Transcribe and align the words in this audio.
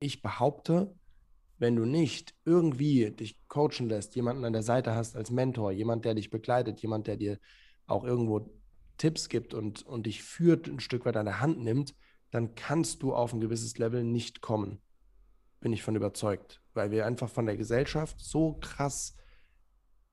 ich 0.00 0.22
behaupte, 0.22 0.94
wenn 1.58 1.74
du 1.74 1.84
nicht 1.84 2.34
irgendwie 2.44 3.10
dich 3.10 3.36
coachen 3.48 3.88
lässt, 3.88 4.14
jemanden 4.14 4.44
an 4.44 4.52
der 4.52 4.62
Seite 4.62 4.94
hast 4.94 5.16
als 5.16 5.30
Mentor, 5.30 5.72
jemand, 5.72 6.04
der 6.04 6.14
dich 6.14 6.30
begleitet, 6.30 6.80
jemand, 6.80 7.06
der 7.06 7.16
dir 7.16 7.38
auch 7.86 8.04
irgendwo 8.04 8.50
Tipps 8.96 9.28
gibt 9.28 9.54
und, 9.54 9.82
und 9.82 10.06
dich 10.06 10.22
führt, 10.22 10.68
ein 10.68 10.80
Stück 10.80 11.04
weit 11.04 11.16
an 11.16 11.26
der 11.26 11.40
Hand 11.40 11.58
nimmt, 11.60 11.94
dann 12.30 12.54
kannst 12.54 13.02
du 13.02 13.14
auf 13.14 13.32
ein 13.32 13.40
gewisses 13.40 13.78
Level 13.78 14.04
nicht 14.04 14.40
kommen. 14.40 14.80
Bin 15.60 15.72
ich 15.72 15.82
von 15.82 15.96
überzeugt. 15.96 16.60
Weil 16.74 16.90
wir 16.90 17.06
einfach 17.06 17.28
von 17.28 17.46
der 17.46 17.56
Gesellschaft 17.56 18.20
so 18.20 18.54
krass 18.60 19.16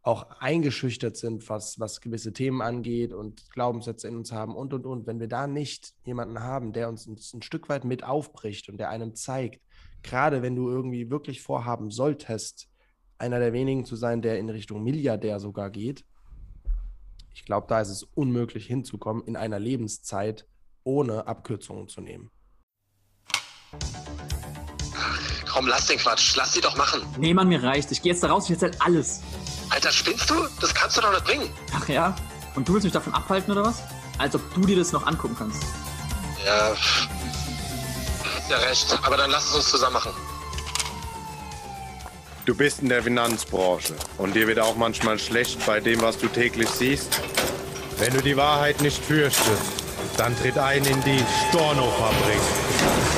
auch 0.05 0.29
eingeschüchtert 0.39 1.17
sind, 1.17 1.49
was, 1.49 1.79
was 1.79 1.99
gewisse 1.99 2.31
Themen 2.31 2.61
angeht 2.61 3.11
und 3.11 3.49
Glaubenssätze 3.49 4.07
in 4.07 4.15
uns 4.15 4.31
haben 4.31 4.55
und, 4.55 4.71
und, 4.71 4.85
und. 4.85 5.07
Wenn 5.07 5.20
wir 5.20 5.27
da 5.27 5.47
nicht 5.47 5.93
jemanden 6.05 6.41
haben, 6.41 6.73
der 6.73 6.89
uns 6.89 7.07
ein, 7.07 7.17
ein 7.33 7.41
Stück 7.41 7.70
weit 7.70 7.85
mit 7.85 8.03
aufbricht 8.03 8.70
und 8.70 8.77
der 8.77 8.89
einem 8.89 9.15
zeigt, 9.15 9.61
gerade 10.03 10.43
wenn 10.43 10.55
du 10.55 10.70
irgendwie 10.70 11.09
wirklich 11.09 11.41
vorhaben 11.41 11.89
solltest, 11.89 12.70
einer 13.17 13.39
der 13.39 13.52
wenigen 13.52 13.83
zu 13.83 13.95
sein, 13.95 14.21
der 14.21 14.38
in 14.38 14.49
Richtung 14.52 14.83
Milliardär 14.83 15.39
sogar 15.39 15.71
geht, 15.71 16.05
ich 17.33 17.44
glaube, 17.44 17.66
da 17.67 17.81
ist 17.81 17.89
es 17.89 18.03
unmöglich 18.03 18.67
hinzukommen 18.67 19.23
in 19.23 19.35
einer 19.35 19.58
Lebenszeit, 19.58 20.45
ohne 20.83 21.25
Abkürzungen 21.25 21.88
zu 21.88 22.02
nehmen. 22.02 22.30
Ach, 24.95 25.45
komm, 25.52 25.66
lass 25.66 25.88
den 25.88 25.97
Quatsch. 25.97 26.35
Lass 26.38 26.53
sie 26.53 26.61
doch 26.61 26.77
machen. 26.77 27.02
Nee, 27.17 27.33
Mann, 27.33 27.47
mir 27.47 27.63
reicht. 27.63 27.91
Ich 27.91 28.03
gehe 28.03 28.11
jetzt 28.11 28.23
da 28.23 28.27
raus, 28.27 28.45
ich 28.45 28.52
erzähl 28.52 28.72
alles. 28.80 29.22
Alter, 29.75 29.91
spinnst 29.91 30.29
du? 30.29 30.47
Das 30.61 30.73
kannst 30.73 30.95
du 30.95 31.02
doch 31.02 31.11
nicht 31.11 31.25
bringen. 31.25 31.49
Ach 31.75 31.88
ja? 31.89 32.16
Und 32.55 32.67
du 32.67 32.73
willst 32.73 32.85
mich 32.85 32.93
davon 32.93 33.13
abhalten 33.13 33.52
oder 33.52 33.66
was? 33.66 33.83
Als 34.17 34.33
ob 34.33 34.41
du 34.53 34.61
dir 34.61 34.77
das 34.77 34.93
noch 34.93 35.05
angucken 35.05 35.35
kannst. 35.38 35.61
Ja, 36.45 36.73
ja 38.49 38.57
recht. 38.57 38.97
Aber 39.03 39.17
dann 39.17 39.30
lass 39.30 39.49
es 39.49 39.53
uns 39.53 39.69
zusammen 39.69 39.95
machen. 39.95 40.13
Du 42.45 42.55
bist 42.55 42.81
in 42.81 42.88
der 42.88 43.03
Finanzbranche 43.03 43.95
und 44.17 44.33
dir 44.33 44.47
wird 44.47 44.59
auch 44.59 44.77
manchmal 44.77 45.19
schlecht 45.19 45.66
bei 45.66 45.81
dem, 45.81 46.02
was 46.02 46.17
du 46.19 46.28
täglich 46.28 46.69
siehst. 46.69 47.19
Wenn 47.97 48.13
du 48.13 48.22
die 48.22 48.38
Wahrheit 48.38 48.81
nicht 48.81 49.03
fürchtest, 49.03 49.61
dann 50.16 50.38
tritt 50.38 50.57
ein 50.57 50.85
in 50.85 51.03
die 51.03 51.22
Storno-Fabrik. 51.50 53.14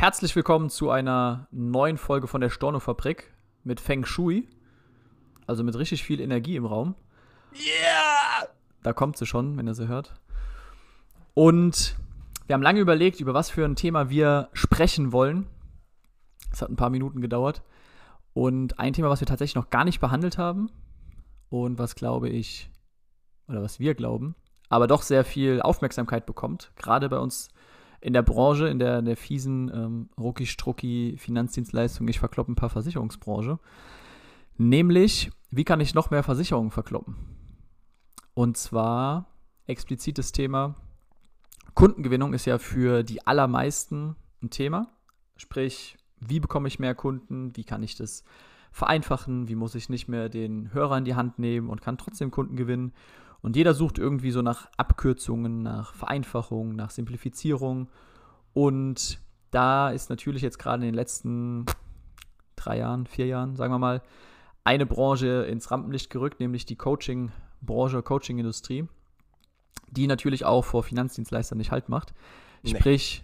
Herzlich 0.00 0.34
willkommen 0.34 0.70
zu 0.70 0.88
einer 0.88 1.46
neuen 1.50 1.98
Folge 1.98 2.26
von 2.26 2.40
der 2.40 2.48
Storno-Fabrik 2.48 3.34
mit 3.64 3.80
Feng 3.80 4.06
Shui. 4.06 4.48
Also 5.46 5.62
mit 5.62 5.76
richtig 5.76 6.04
viel 6.04 6.22
Energie 6.22 6.56
im 6.56 6.64
Raum. 6.64 6.94
Yeah! 7.52 8.48
Da 8.82 8.94
kommt 8.94 9.18
sie 9.18 9.26
schon, 9.26 9.58
wenn 9.58 9.66
ihr 9.66 9.74
sie 9.74 9.88
hört. 9.88 10.14
Und 11.34 11.98
wir 12.46 12.54
haben 12.54 12.62
lange 12.62 12.80
überlegt, 12.80 13.20
über 13.20 13.34
was 13.34 13.50
für 13.50 13.66
ein 13.66 13.76
Thema 13.76 14.08
wir 14.08 14.48
sprechen 14.54 15.12
wollen. 15.12 15.46
Es 16.50 16.62
hat 16.62 16.70
ein 16.70 16.76
paar 16.76 16.88
Minuten 16.88 17.20
gedauert. 17.20 17.62
Und 18.32 18.78
ein 18.78 18.94
Thema, 18.94 19.10
was 19.10 19.20
wir 19.20 19.26
tatsächlich 19.26 19.54
noch 19.54 19.68
gar 19.68 19.84
nicht 19.84 20.00
behandelt 20.00 20.38
haben 20.38 20.70
und 21.50 21.78
was 21.78 21.94
glaube 21.94 22.30
ich, 22.30 22.70
oder 23.48 23.62
was 23.62 23.78
wir 23.78 23.94
glauben, 23.94 24.34
aber 24.70 24.86
doch 24.86 25.02
sehr 25.02 25.26
viel 25.26 25.60
Aufmerksamkeit 25.60 26.24
bekommt, 26.24 26.72
gerade 26.76 27.10
bei 27.10 27.18
uns 27.18 27.50
in 28.00 28.12
der 28.12 28.22
Branche, 28.22 28.68
in 28.68 28.78
der, 28.78 29.00
in 29.00 29.04
der 29.04 29.16
fiesen 29.16 29.70
ähm, 29.74 30.08
Rucki-Strucki 30.18 31.16
Finanzdienstleistung, 31.18 32.08
ich 32.08 32.18
verkloppe 32.18 32.52
ein 32.52 32.56
paar 32.56 32.70
Versicherungsbranche. 32.70 33.58
Nämlich, 34.56 35.30
wie 35.50 35.64
kann 35.64 35.80
ich 35.80 35.94
noch 35.94 36.10
mehr 36.10 36.22
Versicherungen 36.22 36.70
verkloppen? 36.70 37.16
Und 38.34 38.56
zwar 38.56 39.26
explizites 39.66 40.32
Thema 40.32 40.74
Kundengewinnung 41.74 42.34
ist 42.34 42.46
ja 42.46 42.58
für 42.58 43.02
die 43.02 43.26
allermeisten 43.26 44.16
ein 44.42 44.50
Thema. 44.50 44.88
Sprich, 45.36 45.96
wie 46.18 46.40
bekomme 46.40 46.68
ich 46.68 46.78
mehr 46.78 46.94
Kunden? 46.94 47.56
Wie 47.56 47.64
kann 47.64 47.82
ich 47.82 47.96
das 47.96 48.24
vereinfachen? 48.72 49.48
Wie 49.48 49.54
muss 49.54 49.74
ich 49.74 49.88
nicht 49.88 50.08
mehr 50.08 50.28
den 50.28 50.72
Hörer 50.72 50.98
in 50.98 51.04
die 51.04 51.14
Hand 51.14 51.38
nehmen 51.38 51.68
und 51.70 51.80
kann 51.80 51.98
trotzdem 51.98 52.30
Kunden 52.30 52.56
gewinnen? 52.56 52.92
Und 53.42 53.56
jeder 53.56 53.74
sucht 53.74 53.98
irgendwie 53.98 54.30
so 54.30 54.42
nach 54.42 54.68
Abkürzungen, 54.76 55.62
nach 55.62 55.94
Vereinfachung, 55.94 56.74
nach 56.74 56.90
Simplifizierung. 56.90 57.88
Und 58.52 59.18
da 59.50 59.90
ist 59.90 60.10
natürlich 60.10 60.42
jetzt 60.42 60.58
gerade 60.58 60.82
in 60.82 60.88
den 60.88 60.94
letzten 60.94 61.66
drei 62.56 62.78
Jahren, 62.78 63.06
vier 63.06 63.26
Jahren, 63.26 63.56
sagen 63.56 63.72
wir 63.72 63.78
mal, 63.78 64.02
eine 64.64 64.86
Branche 64.86 65.46
ins 65.48 65.70
Rampenlicht 65.70 66.10
gerückt, 66.10 66.40
nämlich 66.40 66.66
die 66.66 66.76
Coaching-Branche, 66.76 68.02
Coaching-Industrie, 68.02 68.86
die 69.90 70.06
natürlich 70.06 70.44
auch 70.44 70.64
vor 70.64 70.82
Finanzdienstleistern 70.82 71.58
nicht 71.58 71.70
halt 71.70 71.88
macht. 71.88 72.12
Nee. 72.62 72.70
Sprich, 72.70 73.22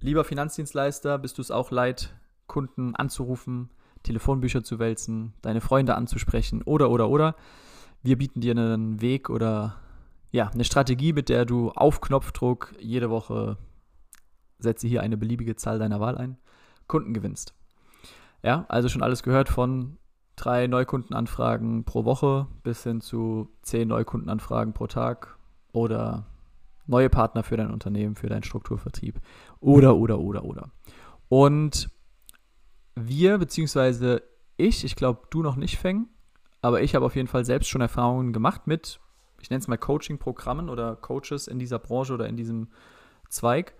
lieber 0.00 0.24
Finanzdienstleister, 0.24 1.18
bist 1.18 1.38
du 1.38 1.42
es 1.42 1.50
auch 1.50 1.70
leid, 1.70 2.14
Kunden 2.48 2.96
anzurufen, 2.96 3.70
Telefonbücher 4.02 4.62
zu 4.62 4.78
wälzen, 4.78 5.34
deine 5.42 5.60
Freunde 5.60 5.94
anzusprechen 5.94 6.62
oder, 6.62 6.90
oder, 6.90 7.08
oder. 7.08 7.36
Wir 8.06 8.16
bieten 8.16 8.40
dir 8.40 8.52
einen 8.52 9.00
Weg 9.00 9.30
oder 9.30 9.80
ja, 10.30 10.46
eine 10.46 10.62
Strategie, 10.62 11.12
mit 11.12 11.28
der 11.28 11.44
du 11.44 11.72
auf 11.72 12.00
Knopfdruck 12.00 12.72
jede 12.78 13.10
Woche 13.10 13.58
setze 14.60 14.86
hier 14.86 15.02
eine 15.02 15.16
beliebige 15.16 15.56
Zahl 15.56 15.80
deiner 15.80 15.98
Wahl 15.98 16.16
ein, 16.16 16.38
Kunden 16.86 17.14
gewinnst. 17.14 17.52
Ja, 18.44 18.64
also 18.68 18.88
schon 18.88 19.02
alles 19.02 19.24
gehört 19.24 19.48
von 19.48 19.98
drei 20.36 20.68
Neukundenanfragen 20.68 21.82
pro 21.82 22.04
Woche 22.04 22.46
bis 22.62 22.84
hin 22.84 23.00
zu 23.00 23.48
zehn 23.62 23.88
Neukundenanfragen 23.88 24.72
pro 24.72 24.86
Tag 24.86 25.36
oder 25.72 26.26
neue 26.86 27.10
Partner 27.10 27.42
für 27.42 27.56
dein 27.56 27.72
Unternehmen, 27.72 28.14
für 28.14 28.28
deinen 28.28 28.44
Strukturvertrieb 28.44 29.20
oder, 29.58 29.96
oder, 29.96 30.20
oder, 30.20 30.44
oder. 30.44 30.70
Und 31.28 31.90
wir, 32.94 33.38
beziehungsweise 33.38 34.22
ich, 34.56 34.84
ich 34.84 34.94
glaube, 34.94 35.22
du 35.30 35.42
noch 35.42 35.56
nicht 35.56 35.76
fängen, 35.76 36.08
aber 36.66 36.82
ich 36.82 36.96
habe 36.96 37.06
auf 37.06 37.14
jeden 37.14 37.28
Fall 37.28 37.44
selbst 37.44 37.68
schon 37.68 37.80
Erfahrungen 37.80 38.32
gemacht 38.32 38.66
mit, 38.66 38.98
ich 39.40 39.50
nenne 39.50 39.60
es 39.60 39.68
mal 39.68 39.76
Coaching-Programmen 39.76 40.68
oder 40.68 40.96
Coaches 40.96 41.46
in 41.46 41.60
dieser 41.60 41.78
Branche 41.78 42.12
oder 42.12 42.26
in 42.26 42.36
diesem 42.36 42.66
Zweig 43.28 43.76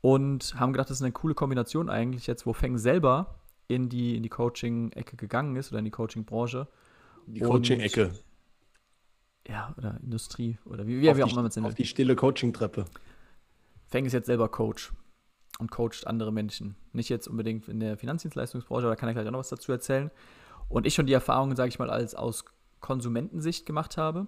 und 0.00 0.58
haben 0.58 0.72
gedacht, 0.72 0.90
das 0.90 0.96
ist 0.96 1.02
eine 1.04 1.12
coole 1.12 1.34
Kombination 1.34 1.88
eigentlich 1.88 2.26
jetzt, 2.26 2.44
wo 2.44 2.52
Feng 2.52 2.76
selber 2.76 3.38
in 3.68 3.88
die, 3.88 4.16
in 4.16 4.24
die 4.24 4.30
Coaching-Ecke 4.30 5.16
gegangen 5.16 5.54
ist 5.54 5.70
oder 5.70 5.78
in 5.78 5.84
die 5.84 5.92
Coaching-Branche. 5.92 6.66
Die 7.28 7.38
Coaching-Ecke. 7.38 8.10
Ja, 9.46 9.72
oder 9.78 10.00
Industrie 10.02 10.58
oder 10.64 10.88
wie, 10.88 10.96
wie, 10.96 11.02
wie 11.02 11.10
auch 11.22 11.28
immer 11.28 11.36
man 11.36 11.46
es 11.46 11.54
nennt. 11.54 11.68
Auf 11.68 11.76
die 11.76 11.86
stille 11.86 12.16
Coaching-Treppe. 12.16 12.86
Feng 13.86 14.06
ist 14.06 14.12
jetzt 14.12 14.26
selber 14.26 14.48
Coach 14.48 14.92
und 15.60 15.70
coacht 15.70 16.04
andere 16.08 16.32
Menschen. 16.32 16.74
Nicht 16.92 17.10
jetzt 17.10 17.28
unbedingt 17.28 17.68
in 17.68 17.78
der 17.78 17.96
Finanzdienstleistungsbranche, 17.96 18.88
da 18.88 18.96
kann 18.96 19.08
ich 19.08 19.14
gleich 19.14 19.28
auch 19.28 19.30
noch 19.30 19.38
was 19.38 19.50
dazu 19.50 19.70
erzählen. 19.70 20.10
Und 20.74 20.88
ich 20.88 20.94
schon 20.94 21.06
die 21.06 21.12
Erfahrungen, 21.12 21.54
sage 21.54 21.68
ich 21.68 21.78
mal, 21.78 21.88
als 21.88 22.16
aus 22.16 22.44
Konsumentensicht 22.80 23.64
gemacht 23.64 23.96
habe. 23.96 24.26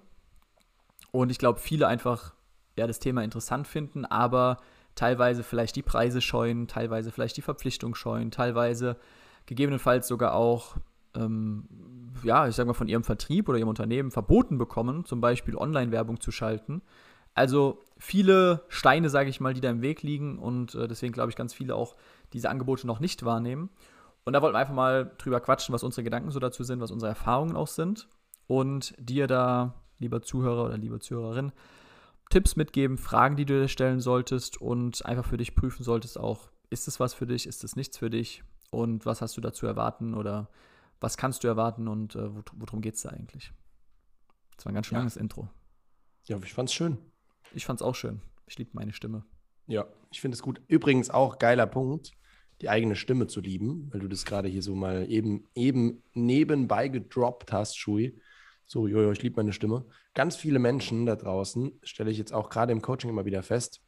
Und 1.10 1.30
ich 1.32 1.38
glaube, 1.38 1.58
viele 1.58 1.88
einfach 1.88 2.34
ja, 2.76 2.86
das 2.86 3.00
Thema 3.00 3.24
interessant 3.24 3.66
finden, 3.66 4.04
aber 4.04 4.58
teilweise 4.94 5.42
vielleicht 5.42 5.74
die 5.74 5.82
Preise 5.82 6.20
scheuen, 6.20 6.68
teilweise 6.68 7.10
vielleicht 7.10 7.36
die 7.36 7.42
Verpflichtung 7.42 7.96
scheuen, 7.96 8.30
teilweise 8.30 8.96
gegebenenfalls 9.46 10.06
sogar 10.06 10.34
auch, 10.34 10.76
ähm, 11.16 11.64
ja, 12.22 12.46
ich 12.46 12.54
sage 12.54 12.68
mal, 12.68 12.74
von 12.74 12.86
ihrem 12.86 13.02
Vertrieb 13.02 13.48
oder 13.48 13.58
ihrem 13.58 13.68
Unternehmen 13.68 14.12
verboten 14.12 14.56
bekommen, 14.56 15.04
zum 15.04 15.20
Beispiel 15.20 15.56
Online-Werbung 15.56 16.20
zu 16.20 16.30
schalten. 16.30 16.80
Also 17.34 17.84
viele 17.98 18.62
Steine, 18.68 19.10
sage 19.10 19.30
ich 19.30 19.40
mal, 19.40 19.52
die 19.52 19.60
da 19.60 19.70
im 19.70 19.82
Weg 19.82 20.02
liegen 20.02 20.38
und 20.38 20.76
äh, 20.76 20.86
deswegen 20.86 21.12
glaube 21.12 21.30
ich, 21.30 21.36
ganz 21.36 21.54
viele 21.54 21.74
auch 21.74 21.96
diese 22.32 22.50
Angebote 22.50 22.86
noch 22.86 23.00
nicht 23.00 23.24
wahrnehmen. 23.24 23.68
Und 24.26 24.32
da 24.32 24.42
wollten 24.42 24.56
wir 24.56 24.58
einfach 24.58 24.74
mal 24.74 25.14
drüber 25.18 25.40
quatschen, 25.40 25.72
was 25.72 25.84
unsere 25.84 26.02
Gedanken 26.02 26.32
so 26.32 26.40
dazu 26.40 26.64
sind, 26.64 26.80
was 26.80 26.90
unsere 26.90 27.10
Erfahrungen 27.10 27.54
auch 27.54 27.68
sind. 27.68 28.08
Und 28.48 28.92
dir 28.98 29.28
da, 29.28 29.74
lieber 29.98 30.20
Zuhörer 30.20 30.64
oder 30.64 30.76
liebe 30.76 30.98
Zuhörerin, 30.98 31.52
Tipps 32.28 32.56
mitgeben, 32.56 32.98
Fragen, 32.98 33.36
die 33.36 33.46
du 33.46 33.60
dir 33.60 33.68
stellen 33.68 34.00
solltest 34.00 34.60
und 34.60 35.06
einfach 35.06 35.24
für 35.24 35.36
dich 35.36 35.54
prüfen 35.54 35.84
solltest 35.84 36.18
auch, 36.18 36.50
ist 36.70 36.88
es 36.88 36.98
was 36.98 37.14
für 37.14 37.26
dich, 37.26 37.46
ist 37.46 37.62
es 37.62 37.76
nichts 37.76 37.98
für 37.98 38.10
dich 38.10 38.42
und 38.70 39.06
was 39.06 39.22
hast 39.22 39.36
du 39.36 39.40
dazu 39.40 39.64
erwarten 39.64 40.14
oder 40.14 40.50
was 40.98 41.16
kannst 41.16 41.44
du 41.44 41.48
erwarten 41.48 41.86
und 41.86 42.16
äh, 42.16 42.28
worum 42.54 42.80
geht 42.80 42.96
es 42.96 43.02
da 43.02 43.10
eigentlich? 43.10 43.52
Das 44.56 44.66
war 44.66 44.72
ein 44.72 44.74
ganz 44.74 44.88
schön 44.88 44.96
ja. 44.96 45.00
langes 45.00 45.16
Intro. 45.16 45.48
Ja, 46.24 46.36
ich 46.42 46.52
fand's 46.52 46.72
schön. 46.72 46.98
Ich 47.54 47.64
fand's 47.64 47.82
auch 47.82 47.94
schön. 47.94 48.20
Ich 48.46 48.58
liebe 48.58 48.70
meine 48.72 48.92
Stimme. 48.92 49.24
Ja, 49.68 49.86
ich 50.10 50.20
finde 50.20 50.34
es 50.34 50.42
gut. 50.42 50.60
Übrigens 50.66 51.10
auch 51.10 51.38
geiler 51.38 51.66
Punkt 51.66 52.12
die 52.60 52.68
eigene 52.68 52.96
Stimme 52.96 53.26
zu 53.26 53.40
lieben, 53.40 53.88
weil 53.92 54.00
du 54.00 54.08
das 54.08 54.24
gerade 54.24 54.48
hier 54.48 54.62
so 54.62 54.74
mal 54.74 55.10
eben, 55.10 55.44
eben 55.54 56.02
nebenbei 56.14 56.88
gedroppt 56.88 57.52
hast, 57.52 57.78
Shui. 57.78 58.18
So, 58.66 58.86
jojo, 58.88 59.12
ich 59.12 59.22
liebe 59.22 59.36
meine 59.36 59.52
Stimme. 59.52 59.84
Ganz 60.14 60.36
viele 60.36 60.58
Menschen 60.58 61.06
da 61.06 61.14
draußen, 61.16 61.78
stelle 61.82 62.10
ich 62.10 62.18
jetzt 62.18 62.32
auch 62.32 62.48
gerade 62.48 62.72
im 62.72 62.82
Coaching 62.82 63.10
immer 63.10 63.24
wieder 63.24 63.42
fest, 63.42 63.82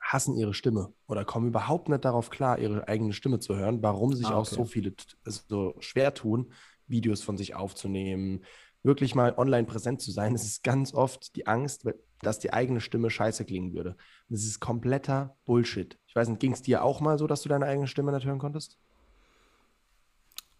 hassen 0.00 0.36
ihre 0.36 0.54
Stimme 0.54 0.94
oder 1.08 1.24
kommen 1.24 1.48
überhaupt 1.48 1.88
nicht 1.88 2.04
darauf 2.04 2.30
klar, 2.30 2.58
ihre 2.58 2.86
eigene 2.88 3.12
Stimme 3.12 3.40
zu 3.40 3.56
hören, 3.56 3.82
warum 3.82 4.14
sich 4.14 4.28
Ah, 4.28 4.36
auch 4.36 4.46
okay. 4.46 4.54
so 4.54 4.64
viele 4.64 4.94
es 5.24 5.44
so 5.48 5.74
schwer 5.80 6.14
tun, 6.14 6.52
Videos 6.86 7.22
von 7.22 7.36
sich 7.36 7.54
aufzunehmen, 7.56 8.44
wirklich 8.86 9.14
mal 9.14 9.34
online 9.36 9.66
präsent 9.66 10.00
zu 10.00 10.10
sein. 10.10 10.34
Es 10.34 10.44
ist 10.44 10.64
ganz 10.64 10.94
oft 10.94 11.36
die 11.36 11.46
Angst, 11.46 11.86
dass 12.22 12.38
die 12.38 12.52
eigene 12.52 12.80
Stimme 12.80 13.10
scheiße 13.10 13.44
klingen 13.44 13.74
würde. 13.74 13.96
Das 14.28 14.44
ist 14.44 14.60
kompletter 14.60 15.36
Bullshit. 15.44 15.98
Ich 16.06 16.16
weiß 16.16 16.28
nicht, 16.28 16.40
ging 16.40 16.52
es 16.52 16.62
dir 16.62 16.82
auch 16.82 17.00
mal 17.00 17.18
so, 17.18 17.26
dass 17.26 17.42
du 17.42 17.48
deine 17.48 17.66
eigene 17.66 17.88
Stimme 17.88 18.12
nicht 18.12 18.24
hören 18.24 18.38
konntest? 18.38 18.78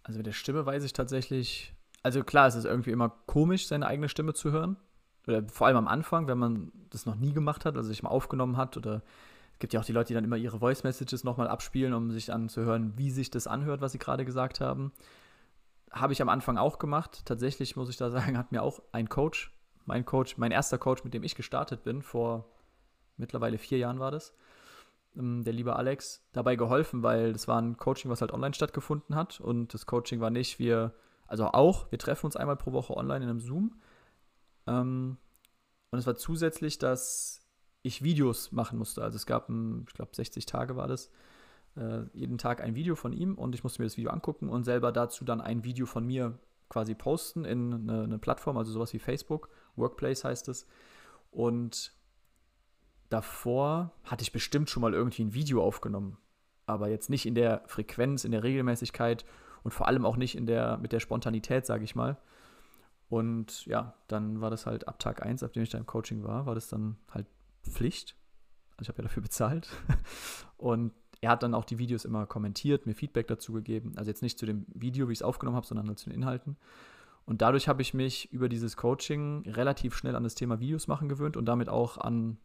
Also 0.02 0.19
mit 0.19 0.26
der 0.26 0.32
Stimme 0.32 0.67
weiß 0.67 0.84
ich 0.84 0.93
tatsächlich. 0.93 1.75
Also 2.02 2.23
klar, 2.23 2.46
es 2.46 2.55
ist 2.55 2.64
irgendwie 2.64 2.90
immer 2.90 3.08
komisch, 3.26 3.67
seine 3.67 3.87
eigene 3.87 4.08
Stimme 4.08 4.34
zu 4.34 4.52
hören. 4.52 4.76
Oder 5.26 5.49
vor 5.49 5.67
allem 5.67 5.76
am 5.76 5.88
Anfang, 5.88 6.28
wenn 6.28 6.38
man 6.38 6.73
das 6.90 7.06
noch 7.06 7.17
nie 7.17 7.32
gemacht 7.32 7.64
hat, 7.64 7.76
also 7.76 7.88
sich 7.88 8.02
mal 8.02 8.11
aufgenommen 8.11 8.56
hat. 8.56 8.76
Oder 8.76 9.02
es 9.55 9.58
gibt 9.58 9.73
ja 9.73 9.81
auch 9.81 9.84
die 9.84 9.93
Leute, 9.93 10.08
die 10.08 10.14
dann 10.14 10.25
immer 10.25 10.37
ihre 10.37 10.58
Voice 10.61 10.84
Messages 10.84 11.25
nochmal 11.25 11.49
abspielen, 11.49 11.94
um 11.94 12.11
sich 12.12 12.32
anzuhören, 12.32 12.93
wie 12.96 13.11
sich 13.11 13.31
das 13.31 13.46
anhört, 13.46 13.81
was 13.81 13.93
sie 13.93 13.99
gerade 13.99 14.25
gesagt 14.25 14.61
haben. 14.61 14.93
Habe 15.91 16.12
ich 16.12 16.23
am 16.23 16.29
Anfang 16.29 16.59
auch 16.59 16.79
gemacht. 16.79 17.23
Tatsächlich 17.25 17.77
muss 17.77 17.88
ich 17.88 17.97
da 17.97 18.11
sagen, 18.11 18.37
hat 18.38 18.53
mir 18.53 18.62
auch 18.62 18.81
ein 18.93 19.09
Coach, 19.09 19.53
mein 19.85 20.05
Coach, 20.05 20.37
mein 20.37 20.53
erster 20.53 20.79
Coach, 20.79 21.05
mit 21.05 21.15
dem 21.15 21.23
ich 21.23 21.35
gestartet 21.35 21.85
bin, 21.85 22.03
vor 22.03 22.49
mittlerweile 23.17 23.59
vier 23.59 23.79
Jahren 23.79 23.99
war 23.99 24.11
das, 24.11 24.35
ähm, 25.17 25.44
der 25.44 25.53
liebe 25.53 25.77
Alex, 25.77 26.27
dabei 26.33 26.56
geholfen, 26.56 27.03
weil 27.03 27.33
das 27.33 27.49
war 27.49 27.61
ein 27.61 27.77
Coaching, 27.77 28.11
was 28.11 28.21
halt 28.21 28.33
online 28.33 28.55
stattgefunden 28.55 29.15
hat. 29.15 29.41
Und 29.41 29.75
das 29.75 29.87
Coaching 29.87 30.21
war 30.21 30.31
nicht, 30.31 30.59
wir, 30.59 30.93
also 31.27 31.47
auch, 31.47 31.91
wir 31.91 31.99
treffen 31.99 32.27
uns 32.27 32.37
einmal 32.37 32.56
pro 32.56 32.73
Woche 32.73 32.97
online 32.97 33.25
in 33.25 33.31
einem 33.31 33.41
Zoom. 33.41 33.81
Ähm, 34.67 35.17
und 35.91 35.99
es 35.99 36.06
war 36.06 36.17
zusätzlich, 36.17 36.79
dass 36.79 37.47
ich 37.83 38.03
Videos 38.03 38.53
machen 38.53 38.79
musste. 38.79 39.03
Also 39.03 39.17
es 39.17 39.27
gab, 39.27 39.49
ein, 39.49 39.85
ich 39.88 39.94
glaube, 39.94 40.15
60 40.15 40.44
Tage 40.47 40.77
war 40.77 40.88
das. 40.88 41.11
Äh, 41.76 42.05
jeden 42.14 42.38
Tag 42.38 42.62
ein 42.62 42.75
Video 42.75 42.94
von 42.94 43.12
ihm 43.12 43.34
und 43.34 43.55
ich 43.55 43.62
musste 43.62 43.82
mir 43.82 43.87
das 43.87 43.96
Video 43.96 44.11
angucken 44.11 44.49
und 44.49 44.64
selber 44.64 44.93
dazu 44.93 45.25
dann 45.25 45.40
ein 45.40 45.62
Video 45.64 45.84
von 45.87 46.06
mir 46.06 46.38
quasi 46.69 46.94
posten 46.94 47.44
in 47.44 47.73
eine, 47.73 48.05
eine 48.05 48.19
Plattform, 48.19 48.56
also 48.56 48.73
sowas 48.73 48.93
wie 48.93 48.99
Facebook. 48.99 49.50
Workplace 49.76 50.25
heißt 50.25 50.49
es. 50.49 50.67
Und 51.31 51.93
davor 53.11 53.93
hatte 54.05 54.23
ich 54.23 54.32
bestimmt 54.32 54.70
schon 54.70 54.81
mal 54.81 54.94
irgendwie 54.94 55.25
ein 55.25 55.34
Video 55.34 55.62
aufgenommen. 55.62 56.19
Aber 56.64 56.88
jetzt 56.88 57.11
nicht 57.11 57.26
in 57.26 57.34
der 57.34 57.62
Frequenz, 57.67 58.25
in 58.25 58.32
der 58.32 58.43
Regelmäßigkeit 58.43 59.25
und 59.62 59.73
vor 59.73 59.87
allem 59.87 60.06
auch 60.06 60.17
nicht 60.17 60.34
in 60.34 60.46
der, 60.46 60.78
mit 60.78 60.93
der 60.93 61.00
Spontanität, 61.00 61.67
sage 61.67 61.84
ich 61.84 61.94
mal. 61.94 62.17
Und 63.08 63.67
ja, 63.67 63.94
dann 64.08 64.40
war 64.40 64.50
das 64.50 64.67
halt 64.67 64.88
ab 64.88 64.99
Tag 64.99 65.23
1, 65.23 65.43
ab 65.43 65.52
dem 65.52 65.62
ich 65.62 65.70
da 65.70 65.78
im 65.78 65.87
Coaching 65.87 66.25
war, 66.25 66.46
war 66.46 66.55
das 66.55 66.69
dann 66.69 66.96
halt 67.11 67.26
Pflicht. 67.62 68.17
Also 68.73 68.82
ich 68.82 68.88
habe 68.88 68.99
ja 68.99 69.08
dafür 69.08 69.23
bezahlt. 69.23 69.69
Und 70.56 70.93
er 71.21 71.31
hat 71.31 71.43
dann 71.43 71.55
auch 71.55 71.65
die 71.65 71.79
Videos 71.79 72.05
immer 72.05 72.27
kommentiert, 72.27 72.87
mir 72.87 72.95
Feedback 72.95 73.27
dazu 73.27 73.53
gegeben. 73.53 73.93
Also 73.97 74.11
jetzt 74.11 74.23
nicht 74.23 74.39
zu 74.39 74.47
dem 74.47 74.67
Video, 74.75 75.09
wie 75.09 75.13
ich 75.13 75.19
es 75.19 75.23
aufgenommen 75.23 75.57
habe, 75.57 75.67
sondern 75.67 75.89
halt 75.89 75.99
zu 75.99 76.11
den 76.11 76.15
Inhalten. 76.15 76.57
Und 77.25 77.43
dadurch 77.43 77.69
habe 77.69 77.83
ich 77.83 77.93
mich 77.93 78.33
über 78.33 78.49
dieses 78.49 78.77
Coaching 78.77 79.43
relativ 79.49 79.97
schnell 79.97 80.15
an 80.15 80.23
das 80.23 80.35
Thema 80.35 80.61
Videos 80.61 80.87
machen 80.87 81.09
gewöhnt 81.09 81.37
und 81.37 81.47
damit 81.47 81.69
auch 81.69 81.99
an, 81.99 82.39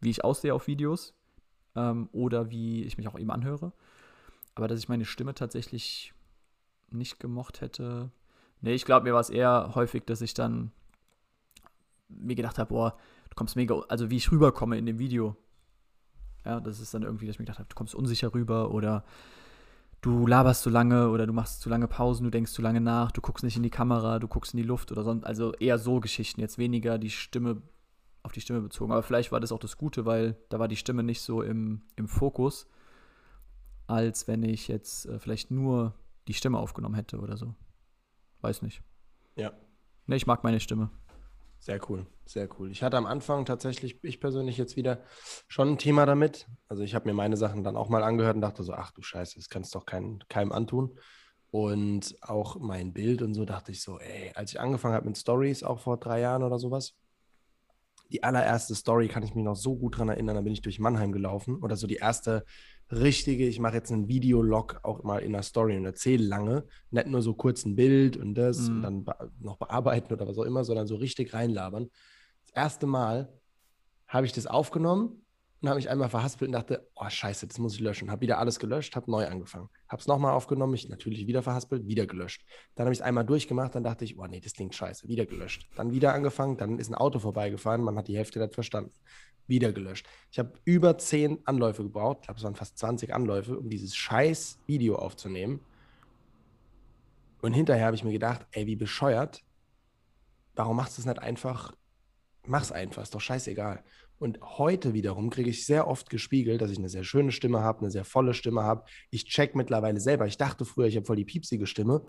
wie 0.00 0.10
ich 0.10 0.24
aussehe 0.24 0.54
auf 0.54 0.66
Videos 0.66 1.14
ähm, 1.76 2.08
oder 2.12 2.50
wie 2.50 2.84
ich 2.84 2.98
mich 2.98 3.08
auch 3.08 3.18
eben 3.18 3.30
anhöre. 3.30 3.72
Aber 4.54 4.68
dass 4.68 4.78
ich 4.78 4.88
meine 4.88 5.06
Stimme 5.06 5.34
tatsächlich 5.34 6.12
nicht 6.90 7.20
gemocht 7.20 7.62
hätte. 7.62 8.10
Nee, 8.60 8.74
ich 8.74 8.84
glaube, 8.84 9.04
mir 9.04 9.14
war 9.14 9.20
es 9.20 9.30
eher 9.30 9.72
häufig, 9.74 10.04
dass 10.04 10.20
ich 10.20 10.34
dann 10.34 10.72
mir 12.08 12.36
gedacht 12.36 12.58
habe, 12.58 12.68
boah, 12.68 12.98
du 13.30 13.34
kommst 13.34 13.56
mega, 13.56 13.80
also 13.88 14.10
wie 14.10 14.16
ich 14.16 14.30
rüberkomme 14.30 14.76
in 14.76 14.84
dem 14.84 14.98
Video. 14.98 15.36
Ja, 16.44 16.60
das 16.60 16.80
ist 16.80 16.92
dann 16.94 17.02
irgendwie, 17.02 17.26
dass 17.26 17.36
ich 17.36 17.38
mir 17.38 17.44
gedacht 17.44 17.58
habe, 17.58 17.68
du 17.68 17.74
kommst 17.74 17.94
unsicher 17.94 18.34
rüber 18.34 18.72
oder 18.72 19.04
du 20.00 20.26
laberst 20.26 20.62
zu 20.62 20.70
lange 20.70 21.10
oder 21.10 21.26
du 21.26 21.32
machst 21.32 21.60
zu 21.60 21.68
lange 21.68 21.86
Pausen, 21.86 22.24
du 22.24 22.30
denkst 22.30 22.52
zu 22.52 22.62
lange 22.62 22.80
nach, 22.80 23.12
du 23.12 23.20
guckst 23.20 23.44
nicht 23.44 23.56
in 23.56 23.62
die 23.62 23.70
Kamera, 23.70 24.18
du 24.18 24.28
guckst 24.28 24.52
in 24.52 24.58
die 24.58 24.64
Luft 24.64 24.90
oder 24.90 25.04
sonst, 25.04 25.24
also 25.24 25.52
eher 25.54 25.78
so 25.78 26.00
Geschichten, 26.00 26.40
jetzt 26.40 26.58
weniger 26.58 26.98
die 26.98 27.10
Stimme 27.10 27.62
auf 28.24 28.32
die 28.32 28.40
Stimme 28.40 28.60
bezogen. 28.60 28.92
Aber 28.92 29.02
vielleicht 29.02 29.32
war 29.32 29.40
das 29.40 29.52
auch 29.52 29.58
das 29.58 29.76
Gute, 29.76 30.04
weil 30.04 30.36
da 30.48 30.58
war 30.58 30.68
die 30.68 30.76
Stimme 30.76 31.02
nicht 31.02 31.20
so 31.20 31.42
im, 31.42 31.82
im 31.96 32.08
Fokus, 32.08 32.68
als 33.86 34.28
wenn 34.28 34.42
ich 34.42 34.68
jetzt 34.68 35.06
äh, 35.06 35.18
vielleicht 35.18 35.50
nur 35.50 35.94
die 36.28 36.34
Stimme 36.34 36.58
aufgenommen 36.58 36.94
hätte 36.94 37.18
oder 37.18 37.36
so. 37.36 37.54
Weiß 38.40 38.62
nicht. 38.62 38.82
Ja. 39.36 39.52
Ne, 40.06 40.16
ich 40.16 40.26
mag 40.26 40.44
meine 40.44 40.60
Stimme. 40.60 40.90
Sehr 41.62 41.78
cool, 41.88 42.06
sehr 42.26 42.48
cool. 42.58 42.72
Ich 42.72 42.82
hatte 42.82 42.96
am 42.96 43.06
Anfang 43.06 43.44
tatsächlich, 43.44 44.02
ich 44.02 44.18
persönlich 44.18 44.58
jetzt 44.58 44.74
wieder 44.74 45.04
schon 45.46 45.68
ein 45.68 45.78
Thema 45.78 46.06
damit. 46.06 46.48
Also 46.66 46.82
ich 46.82 46.96
habe 46.96 47.08
mir 47.08 47.14
meine 47.14 47.36
Sachen 47.36 47.62
dann 47.62 47.76
auch 47.76 47.88
mal 47.88 48.02
angehört 48.02 48.34
und 48.34 48.40
dachte 48.40 48.64
so, 48.64 48.72
ach 48.72 48.90
du 48.90 49.00
Scheiße, 49.00 49.36
das 49.36 49.48
kannst 49.48 49.76
doch 49.76 49.86
kein, 49.86 50.18
keinem 50.28 50.50
antun. 50.50 50.98
Und 51.52 52.16
auch 52.20 52.58
mein 52.58 52.92
Bild 52.92 53.22
und 53.22 53.34
so 53.34 53.44
dachte 53.44 53.70
ich 53.70 53.80
so, 53.80 54.00
ey, 54.00 54.32
als 54.34 54.50
ich 54.50 54.58
angefangen 54.58 54.96
habe 54.96 55.06
mit 55.06 55.16
Stories, 55.16 55.62
auch 55.62 55.78
vor 55.78 55.98
drei 55.98 56.18
Jahren 56.18 56.42
oder 56.42 56.58
sowas, 56.58 56.96
die 58.10 58.24
allererste 58.24 58.74
Story 58.74 59.06
kann 59.06 59.22
ich 59.22 59.36
mich 59.36 59.44
noch 59.44 59.54
so 59.54 59.76
gut 59.76 59.98
dran 59.98 60.08
erinnern, 60.08 60.34
da 60.34 60.42
bin 60.42 60.52
ich 60.52 60.62
durch 60.62 60.80
Mannheim 60.80 61.12
gelaufen 61.12 61.62
oder 61.62 61.76
so 61.76 61.86
die 61.86 61.96
erste 61.96 62.44
richtige, 62.92 63.46
ich 63.46 63.58
mache 63.58 63.76
jetzt 63.76 63.90
einen 63.90 64.08
Videolog 64.08 64.80
auch 64.82 65.02
mal 65.02 65.18
in 65.18 65.32
der 65.32 65.42
Story 65.42 65.76
und 65.76 65.84
erzähle 65.84 66.24
lange, 66.24 66.64
nicht 66.90 67.06
nur 67.06 67.22
so 67.22 67.34
kurz 67.34 67.64
ein 67.64 67.74
Bild 67.74 68.16
und 68.16 68.34
das 68.34 68.68
Mhm. 68.68 68.76
und 68.76 68.82
dann 68.82 69.04
be 69.04 69.30
noch 69.40 69.56
bearbeiten 69.56 70.12
oder 70.12 70.28
was 70.28 70.38
auch 70.38 70.44
immer, 70.44 70.64
sondern 70.64 70.86
so 70.86 70.96
richtig 70.96 71.32
reinlabern. 71.32 71.88
Das 72.46 72.54
erste 72.54 72.86
Mal 72.86 73.32
habe 74.06 74.26
ich 74.26 74.32
das 74.32 74.46
aufgenommen 74.46 75.24
und 75.62 75.68
habe 75.68 75.76
mich 75.76 75.88
einmal 75.88 76.08
verhaspelt 76.08 76.48
und 76.48 76.52
dachte, 76.52 76.88
oh 76.96 77.08
scheiße, 77.08 77.46
das 77.46 77.58
muss 77.58 77.74
ich 77.74 77.80
löschen. 77.80 78.10
Habe 78.10 78.22
wieder 78.22 78.38
alles 78.38 78.58
gelöscht, 78.58 78.96
habe 78.96 79.08
neu 79.08 79.28
angefangen. 79.28 79.68
Habe 79.88 80.00
es 80.00 80.08
nochmal 80.08 80.32
aufgenommen, 80.32 80.72
mich 80.72 80.88
natürlich 80.88 81.28
wieder 81.28 81.40
verhaspelt, 81.40 81.86
wieder 81.86 82.04
gelöscht. 82.04 82.44
Dann 82.74 82.86
habe 82.86 82.92
ich 82.92 82.98
es 82.98 83.02
einmal 83.02 83.24
durchgemacht, 83.24 83.76
dann 83.76 83.84
dachte 83.84 84.04
ich, 84.04 84.18
oh 84.18 84.26
nee, 84.26 84.40
das 84.40 84.54
klingt 84.54 84.74
scheiße, 84.74 85.06
wieder 85.06 85.24
gelöscht. 85.24 85.68
Dann 85.76 85.92
wieder 85.92 86.14
angefangen, 86.14 86.56
dann 86.56 86.80
ist 86.80 86.90
ein 86.90 86.96
Auto 86.96 87.20
vorbeigefahren, 87.20 87.80
man 87.84 87.96
hat 87.96 88.08
die 88.08 88.16
Hälfte 88.16 88.40
nicht 88.40 88.54
verstanden. 88.54 88.90
Wieder 89.46 89.72
gelöscht. 89.72 90.08
Ich 90.32 90.40
habe 90.40 90.52
über 90.64 90.98
zehn 90.98 91.38
Anläufe 91.44 91.84
gebraucht, 91.84 92.18
ich 92.22 92.26
glaube, 92.26 92.38
es 92.38 92.44
waren 92.44 92.56
fast 92.56 92.78
20 92.78 93.14
Anläufe, 93.14 93.56
um 93.56 93.70
dieses 93.70 93.94
scheiß 93.94 94.58
Video 94.66 94.96
aufzunehmen. 94.96 95.60
Und 97.40 97.52
hinterher 97.52 97.86
habe 97.86 97.94
ich 97.94 98.02
mir 98.02 98.12
gedacht, 98.12 98.46
ey, 98.50 98.66
wie 98.66 98.76
bescheuert, 98.76 99.44
warum 100.56 100.76
machst 100.76 100.98
du 100.98 101.02
es 101.02 101.06
nicht 101.06 101.20
einfach? 101.20 101.72
Mach's 102.46 102.72
einfach, 102.72 103.02
ist 103.02 103.14
doch 103.14 103.20
scheißegal. 103.20 103.84
Und 104.22 104.38
heute 104.40 104.94
wiederum 104.94 105.30
kriege 105.30 105.50
ich 105.50 105.66
sehr 105.66 105.88
oft 105.88 106.08
gespiegelt, 106.08 106.60
dass 106.60 106.70
ich 106.70 106.78
eine 106.78 106.88
sehr 106.88 107.02
schöne 107.02 107.32
Stimme 107.32 107.58
habe, 107.62 107.80
eine 107.80 107.90
sehr 107.90 108.04
volle 108.04 108.34
Stimme 108.34 108.62
habe. 108.62 108.84
Ich 109.10 109.24
check 109.24 109.56
mittlerweile 109.56 109.98
selber. 109.98 110.28
Ich 110.28 110.36
dachte 110.36 110.64
früher, 110.64 110.86
ich 110.86 110.94
habe 110.94 111.04
voll 111.04 111.16
die 111.16 111.24
piepsige 111.24 111.66
Stimme 111.66 112.06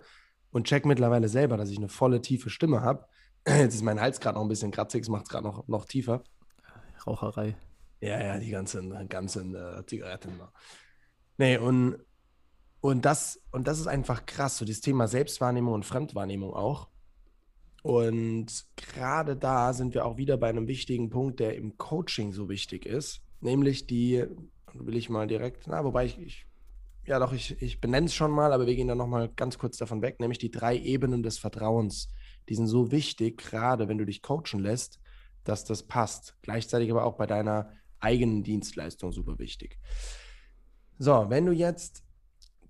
und 0.52 0.68
check 0.68 0.86
mittlerweile 0.86 1.28
selber, 1.28 1.56
dass 1.56 1.70
ich 1.70 1.76
eine 1.76 1.88
volle, 1.88 2.20
tiefe 2.20 2.50
Stimme 2.50 2.82
habe. 2.82 3.04
Jetzt 3.48 3.74
ist 3.74 3.82
mein 3.82 4.00
Hals 4.00 4.20
gerade 4.20 4.36
noch 4.36 4.44
ein 4.44 4.48
bisschen 4.48 4.70
kratzig, 4.70 5.02
es 5.02 5.08
macht 5.08 5.24
es 5.24 5.28
gerade 5.28 5.42
noch, 5.42 5.66
noch 5.66 5.86
tiefer. 5.86 6.22
Raucherei. 7.04 7.56
Ja, 8.00 8.22
ja, 8.22 8.38
die 8.38 8.50
ganzen, 8.50 9.08
ganzen 9.08 9.56
äh, 9.56 9.84
Zigaretten. 9.84 10.40
Nee, 11.36 11.56
und, 11.56 11.98
und, 12.80 13.04
das, 13.04 13.40
und 13.50 13.66
das 13.66 13.80
ist 13.80 13.88
einfach 13.88 14.24
krass, 14.24 14.58
so 14.58 14.64
das 14.64 14.80
Thema 14.80 15.08
Selbstwahrnehmung 15.08 15.74
und 15.74 15.84
Fremdwahrnehmung 15.84 16.54
auch. 16.54 16.86
Und 17.84 18.64
gerade 18.76 19.36
da 19.36 19.74
sind 19.74 19.92
wir 19.92 20.06
auch 20.06 20.16
wieder 20.16 20.38
bei 20.38 20.48
einem 20.48 20.68
wichtigen 20.68 21.10
Punkt, 21.10 21.38
der 21.38 21.54
im 21.54 21.76
Coaching 21.76 22.32
so 22.32 22.48
wichtig 22.48 22.86
ist, 22.86 23.20
nämlich 23.42 23.86
die, 23.86 24.24
will 24.72 24.96
ich 24.96 25.10
mal 25.10 25.26
direkt, 25.26 25.66
na, 25.66 25.84
wobei 25.84 26.06
ich, 26.06 26.18
ich 26.18 26.46
ja 27.04 27.18
doch, 27.18 27.34
ich, 27.34 27.60
ich 27.60 27.82
benenne 27.82 28.06
es 28.06 28.14
schon 28.14 28.30
mal, 28.30 28.54
aber 28.54 28.66
wir 28.66 28.74
gehen 28.74 28.88
da 28.88 28.94
nochmal 28.94 29.28
ganz 29.36 29.58
kurz 29.58 29.76
davon 29.76 30.00
weg, 30.00 30.18
nämlich 30.18 30.38
die 30.38 30.50
drei 30.50 30.78
Ebenen 30.78 31.22
des 31.22 31.36
Vertrauens. 31.36 32.08
Die 32.48 32.54
sind 32.54 32.68
so 32.68 32.90
wichtig, 32.90 33.36
gerade 33.36 33.86
wenn 33.86 33.98
du 33.98 34.06
dich 34.06 34.22
coachen 34.22 34.60
lässt, 34.60 34.98
dass 35.44 35.66
das 35.66 35.82
passt. 35.82 36.38
Gleichzeitig 36.40 36.90
aber 36.90 37.04
auch 37.04 37.18
bei 37.18 37.26
deiner 37.26 37.70
eigenen 38.00 38.44
Dienstleistung 38.44 39.12
super 39.12 39.38
wichtig. 39.38 39.78
So, 40.98 41.26
wenn 41.28 41.44
du 41.44 41.52
jetzt 41.52 42.02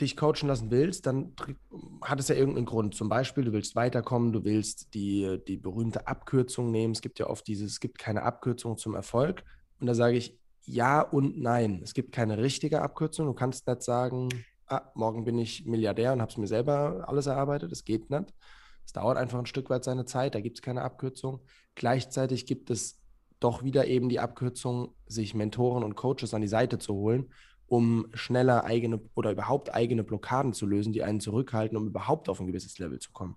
dich 0.01 0.17
coachen 0.17 0.49
lassen 0.49 0.71
willst, 0.71 1.07
dann 1.07 1.33
hat 2.03 2.21
es 2.21 2.29
ja 2.29 2.35
irgendeinen 2.35 2.67
Grund. 2.67 2.95
Zum 2.95 3.09
Beispiel, 3.09 3.45
du 3.45 3.53
willst 3.53 3.77
weiterkommen, 3.77 4.33
du 4.33 4.45
willst 4.45 4.95
die, 4.95 5.39
die 5.47 5.57
berühmte 5.57 6.07
Abkürzung 6.07 6.71
nehmen. 6.71 6.93
Es 6.93 7.01
gibt 7.01 7.19
ja 7.19 7.29
oft 7.29 7.47
dieses, 7.47 7.73
es 7.73 7.81
gibt 7.81 7.99
keine 7.99 8.23
Abkürzung 8.23 8.77
zum 8.77 8.95
Erfolg. 8.95 9.45
Und 9.81 9.87
da 9.87 9.95
sage 9.95 10.17
ich 10.17 10.39
ja 10.63 11.01
und 11.01 11.41
nein. 11.41 11.81
Es 11.83 11.95
gibt 11.95 12.13
keine 12.13 12.39
richtige 12.39 12.83
Abkürzung. 12.83 13.27
Du 13.27 13.35
kannst 13.35 13.67
nicht 13.67 13.83
sagen, 13.83 14.29
ah, 14.67 14.83
morgen 14.95 15.25
bin 15.25 15.39
ich 15.39 15.67
Milliardär 15.67 16.13
und 16.13 16.21
habe 16.21 16.31
es 16.31 16.39
mir 16.39 16.47
selber 16.47 17.05
alles 17.07 17.27
erarbeitet. 17.27 17.71
Das 17.71 17.85
geht 17.85 18.11
nicht. 18.11 18.33
Es 18.87 18.93
dauert 18.93 19.17
einfach 19.17 19.39
ein 19.39 19.47
Stück 19.47 19.71
weit 19.71 19.85
seine 19.85 20.05
Zeit, 20.05 20.35
da 20.35 20.41
gibt 20.41 20.59
es 20.59 20.63
keine 20.63 20.83
Abkürzung. 20.83 21.41
Gleichzeitig 21.75 22.47
gibt 22.47 22.71
es 22.71 23.01
doch 23.41 23.63
wieder 23.63 23.87
eben 23.87 24.09
die 24.09 24.21
Abkürzung, 24.21 24.95
sich 25.07 25.35
Mentoren 25.35 25.85
und 25.85 25.97
Coaches 25.97 26.35
an 26.35 26.43
die 26.43 26.49
Seite 26.49 26.79
zu 26.79 26.95
holen, 26.95 27.31
um 27.67 28.07
schneller 28.15 28.65
eigene 28.65 29.01
oder 29.15 29.33
überhaupt 29.33 29.75
eigene 29.75 30.05
Blockaden 30.05 30.53
zu 30.53 30.67
lösen, 30.67 30.93
die 30.93 31.03
einen 31.03 31.21
zurückhalten, 31.21 31.77
um 31.77 31.87
überhaupt 31.87 32.29
auf 32.29 32.41
ein 32.41 32.47
gewisses 32.47 32.79
Level 32.79 32.99
zu 32.99 33.13
kommen. 33.13 33.37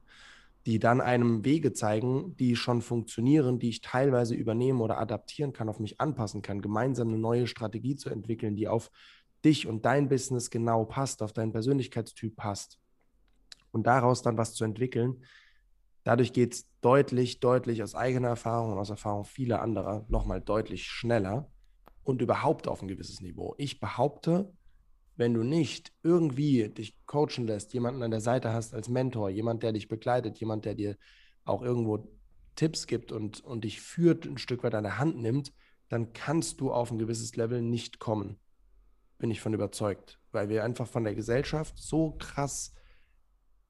die 0.67 0.79
dann 0.79 0.99
einem 0.99 1.45
Wege 1.45 1.71
zeigen, 1.71 2.35
die 2.35 2.57
schon 2.57 2.81
funktionieren, 2.81 3.57
die 3.57 3.69
ich 3.69 3.79
teilweise 3.79 4.35
übernehmen 4.35 4.81
oder 4.81 4.97
adaptieren 4.99 5.53
kann, 5.53 5.69
auf 5.69 5.79
mich 5.79 6.01
anpassen 6.01 6.41
kann, 6.41 6.61
gemeinsam 6.61 7.07
eine 7.07 7.17
neue 7.17 7.47
Strategie 7.47 7.95
zu 7.95 8.09
entwickeln, 8.09 8.57
die 8.57 8.67
auf 8.67 8.91
dich 9.45 9.65
und 9.65 9.85
dein 9.85 10.09
Business 10.09 10.49
genau 10.49 10.83
passt, 10.83 11.23
auf 11.23 11.31
deinen 11.31 11.53
Persönlichkeitstyp 11.53 12.35
passt 12.35 12.79
und 13.71 13.87
daraus 13.87 14.21
dann 14.23 14.37
was 14.37 14.55
zu 14.55 14.65
entwickeln. 14.65 15.23
Dadurch 16.03 16.33
geht 16.33 16.53
es 16.53 16.67
deutlich, 16.81 17.39
deutlich 17.39 17.81
aus 17.81 17.95
eigener 17.95 18.27
Erfahrung 18.27 18.73
und 18.73 18.77
aus 18.77 18.89
Erfahrung 18.89 19.23
vieler 19.23 19.61
anderer 19.61 20.05
nochmal 20.09 20.41
deutlich 20.41 20.83
schneller 20.83 21.49
und 22.07 22.21
überhaupt 22.21 22.69
auf 22.69 22.81
ein 22.81 22.87
gewisses 22.87 23.19
Niveau. 23.19 23.53
Ich 23.57 23.81
behaupte, 23.81 24.53
wenn 25.17 25.33
du 25.33 25.43
nicht 25.43 25.91
irgendwie 26.03 26.69
dich 26.69 26.95
coachen 27.05 27.45
lässt, 27.45 27.73
jemanden 27.73 28.01
an 28.01 28.11
der 28.11 28.21
Seite 28.21 28.53
hast 28.53 28.73
als 28.73 28.87
Mentor, 28.87 29.29
jemand, 29.29 29.61
der 29.61 29.73
dich 29.73 29.89
begleitet, 29.89 30.39
jemand, 30.39 30.63
der 30.63 30.73
dir 30.73 30.95
auch 31.43 31.61
irgendwo 31.61 32.07
Tipps 32.55 32.87
gibt 32.87 33.11
und, 33.11 33.43
und 33.43 33.65
dich 33.65 33.81
führt, 33.81 34.25
ein 34.25 34.37
Stück 34.37 34.63
weit 34.63 34.75
an 34.75 34.85
der 34.85 34.99
Hand 34.99 35.17
nimmt, 35.17 35.51
dann 35.89 36.13
kannst 36.13 36.61
du 36.61 36.71
auf 36.71 36.91
ein 36.91 36.97
gewisses 36.97 37.35
Level 37.35 37.61
nicht 37.61 37.99
kommen. 37.99 38.39
Bin 39.17 39.29
ich 39.29 39.41
von 39.41 39.53
überzeugt. 39.53 40.17
Weil 40.31 40.47
wir 40.47 40.63
einfach 40.63 40.87
von 40.87 41.03
der 41.03 41.13
Gesellschaft 41.13 41.77
so 41.77 42.11
krass 42.11 42.73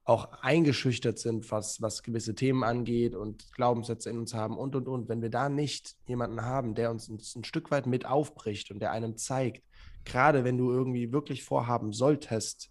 auch 0.08 0.32
eingeschüchtert 0.40 1.18
sind, 1.18 1.50
was, 1.50 1.82
was 1.82 2.02
gewisse 2.02 2.34
Themen 2.34 2.64
angeht 2.64 3.14
und 3.14 3.52
Glaubenssätze 3.52 4.08
in 4.08 4.18
uns 4.18 4.32
haben 4.32 4.56
und, 4.56 4.74
und, 4.74 4.88
und. 4.88 5.08
Wenn 5.10 5.20
wir 5.20 5.28
da 5.28 5.50
nicht 5.50 5.96
jemanden 6.06 6.42
haben, 6.42 6.74
der 6.74 6.90
uns 6.90 7.08
ein, 7.08 7.20
ein 7.36 7.44
Stück 7.44 7.70
weit 7.70 7.86
mit 7.86 8.06
aufbricht 8.06 8.70
und 8.70 8.80
der 8.80 8.90
einem 8.92 9.18
zeigt, 9.18 9.62
gerade 10.06 10.44
wenn 10.44 10.56
du 10.56 10.70
irgendwie 10.70 11.12
wirklich 11.12 11.44
vorhaben 11.44 11.92
solltest, 11.92 12.70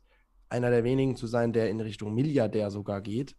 einer 0.49 0.71
der 0.71 0.83
wenigen 0.83 1.15
zu 1.15 1.27
sein, 1.27 1.53
der 1.53 1.69
in 1.69 1.79
Richtung 1.79 2.15
Milliardär 2.15 2.71
sogar 2.71 3.01
geht, 3.01 3.35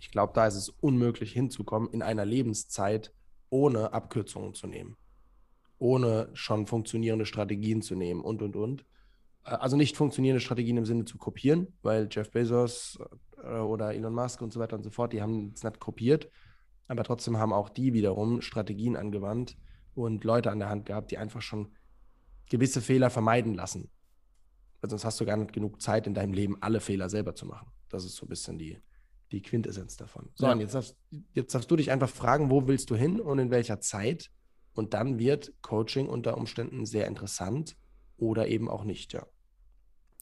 ich 0.00 0.10
glaube, 0.10 0.32
da 0.34 0.46
ist 0.46 0.56
es 0.56 0.70
unmöglich 0.70 1.32
hinzukommen 1.32 1.90
in 1.90 2.00
einer 2.00 2.24
Lebenszeit, 2.24 3.12
ohne 3.50 3.92
Abkürzungen 3.92 4.54
zu 4.54 4.66
nehmen, 4.66 4.96
ohne 5.78 6.30
schon 6.32 6.66
funktionierende 6.66 7.26
Strategien 7.26 7.82
zu 7.82 7.96
nehmen 7.96 8.22
und, 8.22 8.40
und, 8.40 8.56
und. 8.56 8.86
Äh, 9.44 9.50
also 9.50 9.76
nicht 9.76 9.96
funktionierende 9.96 10.40
Strategien 10.40 10.76
im 10.76 10.84
Sinne 10.84 11.04
zu 11.04 11.18
kopieren, 11.18 11.68
weil 11.82 12.08
Jeff 12.10 12.30
Bezos 12.30 12.98
äh, 13.42 13.58
oder 13.58 13.94
Elon 13.94 14.14
Musk 14.14 14.42
und 14.42 14.52
so 14.52 14.60
weiter 14.60 14.76
und 14.76 14.82
so 14.82 14.90
fort, 14.90 15.12
die 15.12 15.22
haben 15.22 15.52
es 15.54 15.62
nicht 15.62 15.80
kopiert, 15.80 16.28
aber 16.88 17.04
trotzdem 17.04 17.38
haben 17.38 17.52
auch 17.52 17.68
die 17.68 17.92
wiederum 17.92 18.42
Strategien 18.42 18.96
angewandt 18.96 19.56
und 19.94 20.24
Leute 20.24 20.50
an 20.50 20.58
der 20.58 20.68
Hand 20.68 20.86
gehabt, 20.86 21.10
die 21.10 21.18
einfach 21.18 21.42
schon 21.42 21.72
gewisse 22.50 22.80
Fehler 22.80 23.10
vermeiden 23.10 23.54
lassen. 23.54 23.90
Weil 24.80 24.90
sonst 24.90 25.04
hast 25.04 25.20
du 25.20 25.24
gar 25.24 25.36
nicht 25.36 25.52
genug 25.52 25.80
Zeit 25.80 26.06
in 26.06 26.14
deinem 26.14 26.32
Leben, 26.32 26.56
alle 26.60 26.80
Fehler 26.80 27.08
selber 27.08 27.34
zu 27.34 27.46
machen. 27.46 27.68
Das 27.88 28.04
ist 28.04 28.16
so 28.16 28.26
ein 28.26 28.28
bisschen 28.28 28.58
die, 28.58 28.78
die 29.30 29.40
Quintessenz 29.40 29.96
davon. 29.96 30.28
So, 30.34 30.46
ja. 30.46 30.52
und 30.52 30.60
jetzt 30.60 30.74
darfst, 30.74 30.96
jetzt 31.34 31.54
darfst 31.54 31.70
du 31.70 31.76
dich 31.76 31.90
einfach 31.90 32.08
fragen, 32.08 32.50
wo 32.50 32.66
willst 32.66 32.90
du 32.90 32.96
hin 32.96 33.20
und 33.20 33.38
in 33.38 33.50
welcher 33.50 33.80
Zeit? 33.80 34.30
Und 34.74 34.94
dann 34.94 35.18
wird 35.18 35.52
Coaching 35.62 36.08
unter 36.08 36.36
Umständen 36.36 36.84
sehr 36.84 37.06
interessant 37.06 37.76
oder 38.16 38.48
eben 38.48 38.68
auch 38.68 38.84
nicht, 38.84 39.12
ja. 39.12 39.26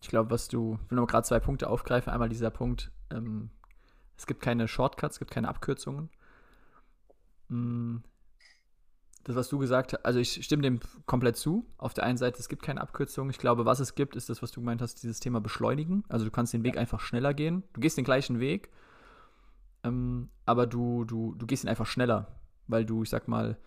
Ich 0.00 0.09
glaube, 0.09 0.30
was 0.30 0.49
du, 0.49 0.78
ich 0.85 0.90
will 0.90 0.97
nur 0.97 1.07
gerade 1.07 1.26
zwei 1.26 1.40
Punkte 1.40 1.69
aufgreifen. 1.69 2.12
Einmal 2.12 2.28
dieser 2.28 2.50
Punkt, 2.50 2.90
ähm, 3.11 3.50
es 4.16 4.26
gibt 4.26 4.40
keine 4.40 4.69
Shortcuts, 4.69 5.16
es 5.16 5.19
gibt 5.19 5.30
keine 5.30 5.49
Abkürzungen. 5.49 6.11
Hm, 7.49 8.02
das, 9.25 9.37
was 9.37 9.49
du 9.49 9.59
gesagt 9.59 9.92
hast, 9.92 10.04
also 10.04 10.19
ich 10.19 10.42
stimme 10.45 10.62
dem 10.62 10.80
komplett 11.07 11.37
zu. 11.37 11.66
Auf 11.76 11.92
der 11.92 12.04
einen 12.04 12.16
Seite, 12.16 12.38
es 12.38 12.49
gibt 12.49 12.62
keine 12.62 12.80
Abkürzung. 12.80 13.28
Ich 13.28 13.38
glaube, 13.38 13.66
was 13.66 13.80
es 13.80 13.95
gibt, 13.95 14.16
ist 14.16 14.30
das, 14.30 14.42
was 14.42 14.50
du 14.50 14.61
gemeint 14.61 14.80
hast, 14.80 15.02
dieses 15.02 15.21
Thema 15.21 15.40
Beschleunigen. 15.40 16.04
Also 16.09 16.25
du 16.25 16.30
kannst 16.30 16.54
den 16.54 16.64
Weg 16.64 16.78
einfach 16.78 17.00
schneller 17.00 17.35
gehen. 17.35 17.62
Du 17.75 17.80
gehst 17.80 17.99
den 17.99 18.04
gleichen 18.04 18.40
Weg, 18.40 18.71
ähm, 19.85 20.30
aber 20.47 20.66
du, 20.66 21.04
du, 21.04 21.35
du 21.35 21.47
gehst 21.47 21.64
ihn 21.64 21.69
einfach 21.69 21.87
schneller, 21.87 22.40
weil 22.66 22.87
du, 22.87 23.02
ich 23.02 23.11
sag 23.11 23.28
mal, 23.28 23.59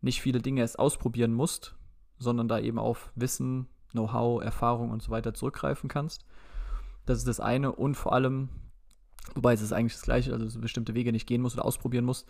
nicht 0.00 0.20
viele 0.20 0.40
Dinge 0.40 0.60
erst 0.60 0.78
ausprobieren 0.78 1.32
musst, 1.32 1.74
sondern 2.18 2.48
da 2.48 2.58
eben 2.58 2.78
auf 2.78 3.10
Wissen, 3.14 3.68
Know-how, 3.92 4.42
Erfahrung 4.42 4.90
und 4.90 5.02
so 5.02 5.10
weiter 5.10 5.34
zurückgreifen 5.34 5.88
kannst. 5.88 6.24
Das 7.06 7.18
ist 7.18 7.26
das 7.26 7.40
eine. 7.40 7.72
Und 7.72 7.94
vor 7.94 8.12
allem, 8.12 8.48
wobei 9.34 9.54
es 9.54 9.62
ist 9.62 9.72
eigentlich 9.72 9.94
das 9.94 10.02
Gleiche, 10.02 10.32
also 10.32 10.48
so 10.48 10.60
bestimmte 10.60 10.94
Wege 10.94 11.12
nicht 11.12 11.26
gehen 11.26 11.40
musst 11.40 11.56
oder 11.56 11.64
ausprobieren 11.64 12.04
musst, 12.04 12.28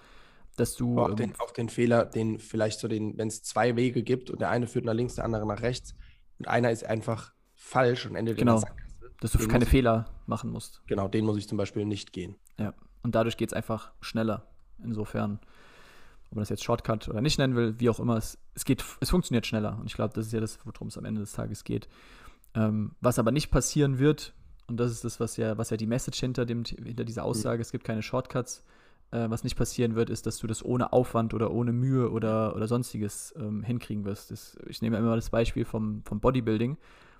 dass 0.57 0.77
du. 0.77 0.99
Auch 0.99 1.15
den, 1.15 1.35
auch 1.39 1.51
den 1.51 1.69
Fehler, 1.69 2.05
den 2.05 2.39
vielleicht 2.39 2.81
so 2.81 2.89
den, 2.89 3.19
wenn 3.19 3.29
es 3.29 3.43
zwei 3.43 3.77
Wege 3.77 4.03
gibt 4.03 4.31
und 4.31 4.41
der 4.41 4.51
eine 4.51 4.67
führt 4.67 4.85
nach 4.85 4.95
links, 4.95 5.17
der 5.17 5.25
andere 5.25 5.47
nach 5.47 5.63
rechts 5.63 5.95
und 6.39 6.49
einer 6.49 6.71
ist 6.71 6.85
einfach 6.85 7.33
falsch 7.55 8.07
und 8.07 8.15
endet 8.15 8.39
genau. 8.39 8.57
in 8.57 8.61
der 8.61 8.69
Sackgasse. 8.69 8.89
Dass 9.21 9.33
du 9.33 9.49
keine 9.49 9.67
Fehler 9.67 10.07
machen 10.27 10.51
musst. 10.51 10.81
Genau, 10.87 11.09
den 11.09 11.25
muss 11.25 11.37
ich 11.37 11.49
zum 11.49 11.59
Beispiel 11.59 11.85
nicht 11.85 12.13
gehen. 12.13 12.37
Ja, 12.57 12.73
und 13.03 13.17
dadurch 13.17 13.37
geht 13.37 13.51
es 13.51 13.53
einfach 13.53 13.91
schneller. 14.01 14.47
Insofern, 14.83 15.41
ob 16.31 16.37
man 16.37 16.43
das 16.43 16.51
jetzt 16.51 16.65
Shortcut 16.65 17.09
oder 17.09 17.21
nicht 17.21 17.39
nennen 17.39 17.57
will, 17.57 17.75
wie 17.79 17.89
auch 17.89 18.01
immer, 18.01 18.17
es, 18.17 18.39
es 18.55 18.65
geht, 18.65 18.85
es 19.01 19.11
funktioniert 19.11 19.47
schneller. 19.47 19.79
Und 19.81 19.87
ich 19.87 19.95
glaube, 19.95 20.15
das 20.15 20.27
ist 20.27 20.33
ja 20.33 20.41
das, 20.41 20.59
worum 20.65 20.89
es 20.89 20.99
am 20.99 21.05
Ende 21.05 21.21
des 21.21 21.33
Tages 21.33 21.65
geht. 21.65 21.89
Ähm, 22.55 22.93
was 23.01 23.19
aber 23.19 23.31
nicht 23.31 23.51
passieren 23.51 23.99
wird, 23.99 24.35
und 24.67 24.79
das 24.79 24.93
ist 24.93 25.05
das, 25.05 25.21
was 25.21 25.37
ja, 25.39 25.57
was 25.57 25.71
ja 25.71 25.77
die 25.77 25.87
Message 25.87 26.21
hinter, 26.21 26.45
dem, 26.45 26.65
hinter 26.65 27.05
dieser 27.05 27.23
mhm. 27.23 27.29
Aussage, 27.29 27.63
es 27.63 27.73
gibt 27.73 27.85
keine 27.85 28.03
Shortcuts, 28.03 28.63
äh, 29.11 29.31
was 29.31 29.43
nicht 29.43 29.57
passieren 29.57 29.95
wird, 29.95 30.11
ist, 30.11 30.27
dass 30.27 30.39
du 30.39 30.47
das 30.47 30.63
ohne 30.63 30.93
Aufwand 30.93 31.33
oder 31.33 31.51
ohne 31.51 31.73
Mühe 31.73 32.11
oder, 32.11 32.55
oder 32.55 32.69
sonstiges 32.69 33.35
ähm, 33.39 33.63
hinkriegen 33.63 34.05
wirst. 34.05 34.31
Das, 34.31 34.59
ich 34.67 34.83
nehme 34.83 34.99
immer 34.99 35.17
das 35.17 35.31
Beispiel 35.31 35.65
vom, 35.65 36.03
vom 36.05 36.21
Bodybuilding, 36.21 36.77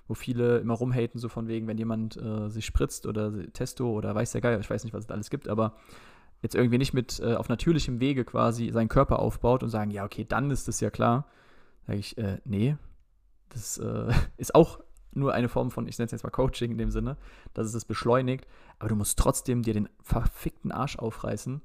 wo 0.07 0.13
viele 0.13 0.59
immer 0.59 0.75
rumhaten, 0.75 1.19
so 1.19 1.29
von 1.29 1.47
wegen, 1.47 1.67
wenn 1.67 1.77
jemand 1.79 2.15
äh, 2.17 2.49
sich 2.49 2.65
spritzt 2.65 3.07
oder 3.07 3.51
Testo 3.53 3.91
oder 3.91 4.13
weiß 4.13 4.31
der 4.33 4.41
Geier, 4.41 4.59
ich 4.59 4.69
weiß 4.69 4.83
nicht, 4.83 4.93
was 4.93 5.05
es 5.05 5.09
alles 5.09 5.31
gibt, 5.31 5.47
aber 5.47 5.73
jetzt 6.41 6.55
irgendwie 6.55 6.77
nicht 6.77 6.93
mit 6.93 7.19
äh, 7.19 7.35
auf 7.35 7.49
natürlichem 7.49 7.99
Wege 7.99 8.25
quasi 8.25 8.71
seinen 8.71 8.89
Körper 8.89 9.19
aufbaut 9.19 9.63
und 9.63 9.69
sagen, 9.69 9.91
ja, 9.91 10.05
okay, 10.05 10.25
dann 10.27 10.51
ist 10.51 10.67
das 10.67 10.79
ja 10.79 10.89
klar. 10.89 11.27
Sage 11.87 11.99
ich, 11.99 12.17
äh, 12.17 12.37
nee, 12.45 12.77
das 13.49 13.77
äh, 13.77 14.11
ist 14.37 14.55
auch 14.55 14.79
nur 15.11 15.33
eine 15.33 15.49
Form 15.49 15.71
von, 15.71 15.87
ich 15.87 15.97
nenne 15.97 16.05
es 16.05 16.11
jetzt 16.11 16.23
mal 16.23 16.29
Coaching 16.29 16.71
in 16.71 16.77
dem 16.77 16.91
Sinne, 16.91 17.17
dass 17.53 17.65
es 17.65 17.73
das 17.73 17.85
beschleunigt, 17.85 18.47
aber 18.77 18.89
du 18.89 18.95
musst 18.95 19.17
trotzdem 19.17 19.63
dir 19.63 19.73
den 19.73 19.89
verfickten 20.01 20.71
Arsch 20.71 20.97
aufreißen 20.97 21.61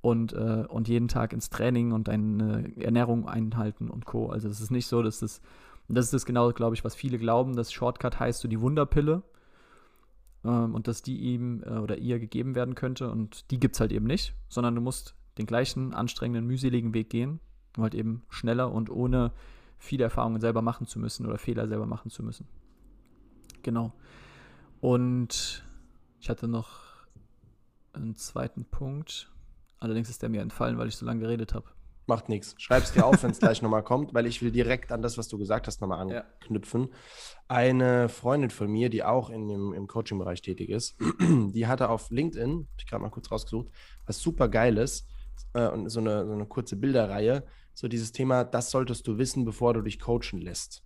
und, 0.00 0.32
äh, 0.32 0.64
und 0.68 0.88
jeden 0.88 1.08
Tag 1.08 1.32
ins 1.32 1.50
Training 1.50 1.92
und 1.92 2.08
deine 2.08 2.72
Ernährung 2.76 3.28
einhalten 3.28 3.90
und 3.90 4.04
Co. 4.04 4.30
Also 4.30 4.48
es 4.48 4.60
ist 4.60 4.70
nicht 4.70 4.86
so, 4.86 5.02
dass 5.02 5.20
das, 5.20 5.40
das 5.88 6.06
ist 6.06 6.14
das 6.14 6.24
genau, 6.24 6.52
glaube 6.52 6.76
ich, 6.76 6.84
was 6.84 6.94
viele 6.94 7.18
glauben, 7.18 7.56
dass 7.56 7.72
Shortcut 7.72 8.20
heißt 8.20 8.40
so 8.40 8.48
die 8.48 8.60
Wunderpille 8.60 9.22
ähm, 10.44 10.74
und 10.74 10.88
dass 10.88 11.02
die 11.02 11.18
ihm 11.18 11.62
äh, 11.64 11.78
oder 11.78 11.98
ihr 11.98 12.18
gegeben 12.18 12.54
werden 12.54 12.74
könnte. 12.74 13.10
Und 13.10 13.50
die 13.50 13.58
gibt 13.58 13.76
es 13.76 13.80
halt 13.80 13.92
eben 13.92 14.06
nicht, 14.06 14.34
sondern 14.48 14.74
du 14.74 14.80
musst 14.80 15.14
den 15.38 15.46
gleichen 15.46 15.94
anstrengenden, 15.94 16.46
mühseligen 16.46 16.94
Weg 16.94 17.10
gehen, 17.10 17.40
nur 17.76 17.84
halt 17.84 17.94
eben 17.94 18.22
schneller 18.28 18.70
und 18.72 18.90
ohne 18.90 19.32
viele 19.78 20.04
Erfahrungen 20.04 20.40
selber 20.40 20.62
machen 20.62 20.86
zu 20.86 20.98
müssen 20.98 21.26
oder 21.26 21.38
Fehler 21.38 21.66
selber 21.68 21.86
machen 21.86 22.10
zu 22.10 22.22
müssen. 22.22 22.46
Genau. 23.62 23.92
Und 24.80 25.64
ich 26.20 26.28
hatte 26.28 26.48
noch 26.48 26.80
einen 27.92 28.16
zweiten 28.16 28.64
Punkt. 28.64 29.30
Allerdings 29.78 30.08
ist 30.08 30.22
der 30.22 30.28
mir 30.28 30.42
entfallen, 30.42 30.78
weil 30.78 30.88
ich 30.88 30.96
so 30.96 31.06
lange 31.06 31.20
geredet 31.20 31.54
habe. 31.54 31.66
Macht 32.06 32.28
nichts. 32.28 32.54
Schreib 32.58 32.82
es 32.82 32.92
dir 32.92 33.06
auf, 33.06 33.22
wenn 33.22 33.30
es 33.30 33.38
gleich 33.38 33.62
nochmal 33.62 33.82
kommt, 33.82 34.12
weil 34.12 34.26
ich 34.26 34.42
will 34.42 34.50
direkt 34.50 34.92
an 34.92 35.00
das, 35.00 35.16
was 35.16 35.28
du 35.28 35.38
gesagt 35.38 35.66
hast, 35.66 35.80
nochmal 35.80 36.00
anknüpfen. 36.00 36.82
Ja. 36.82 36.88
Eine 37.48 38.08
Freundin 38.08 38.50
von 38.50 38.70
mir, 38.70 38.90
die 38.90 39.02
auch 39.02 39.30
in 39.30 39.48
dem, 39.48 39.72
im 39.72 39.86
Coaching-Bereich 39.86 40.42
tätig 40.42 40.68
ist, 40.68 40.96
die 41.20 41.66
hatte 41.66 41.88
auf 41.88 42.10
LinkedIn, 42.10 42.50
habe 42.50 42.66
ich 42.78 42.86
gerade 42.86 43.02
mal 43.02 43.10
kurz 43.10 43.30
rausgesucht, 43.30 43.68
was 44.06 44.20
super 44.20 44.48
Geiles 44.48 45.06
äh, 45.54 45.68
und 45.68 45.88
so 45.88 46.00
eine, 46.00 46.26
so 46.26 46.32
eine 46.32 46.46
kurze 46.46 46.76
Bilderreihe, 46.76 47.44
so 47.72 47.88
dieses 47.88 48.12
Thema, 48.12 48.44
das 48.44 48.70
solltest 48.70 49.06
du 49.06 49.18
wissen, 49.18 49.44
bevor 49.44 49.72
du 49.74 49.80
dich 49.80 49.98
coachen 49.98 50.40
lässt. 50.40 50.84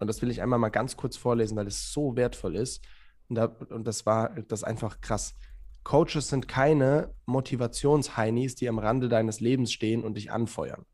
Und 0.00 0.06
das 0.06 0.20
will 0.22 0.30
ich 0.30 0.42
einmal 0.42 0.58
mal 0.58 0.70
ganz 0.70 0.96
kurz 0.96 1.16
vorlesen, 1.16 1.56
weil 1.56 1.66
es 1.66 1.92
so 1.92 2.16
wertvoll 2.16 2.56
ist. 2.56 2.82
Und, 3.28 3.36
da, 3.36 3.44
und 3.44 3.86
das 3.86 4.06
war 4.06 4.30
das 4.30 4.64
einfach 4.64 5.00
krass. 5.00 5.34
Coaches 5.82 6.28
sind 6.28 6.48
keine 6.48 7.14
Motivationsheinis, 7.26 8.54
die 8.54 8.68
am 8.68 8.78
Rande 8.78 9.08
deines 9.08 9.40
Lebens 9.40 9.72
stehen 9.72 10.04
und 10.04 10.16
dich 10.16 10.30
anfeuern. 10.30 10.84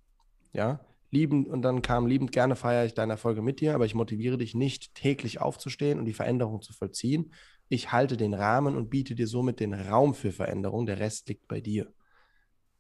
Ja, 0.53 0.81
liebend 1.11 1.49
und 1.49 1.63
dann 1.63 1.83
kam 1.83 2.07
liebend 2.07 2.33
gerne 2.33 2.57
feiere 2.57 2.87
ich 2.87 2.95
deine 2.95 3.15
Erfolge 3.15 3.43
mit 3.43 3.61
dir, 3.61 3.75
aber 3.75 3.85
ich 3.85 3.95
motiviere 3.95 4.39
dich 4.39 4.55
nicht 4.55 4.95
täglich 4.95 5.41
aufzustehen 5.41 5.99
und 5.99 6.05
die 6.05 6.13
Veränderung 6.13 6.63
zu 6.63 6.73
vollziehen. 6.73 7.33
Ich 7.69 7.93
halte 7.93 8.17
den 8.17 8.35
Rahmen 8.35 8.77
und 8.77 8.91
biete 8.91 9.15
dir 9.15 9.27
somit 9.27 9.61
den 9.61 9.75
Raum 9.75 10.15
für 10.15 10.33
Veränderung. 10.33 10.87
Der 10.87 11.01
Rest 11.01 11.29
liegt 11.29 11.49
bei 11.49 11.61
dir. 11.61 11.93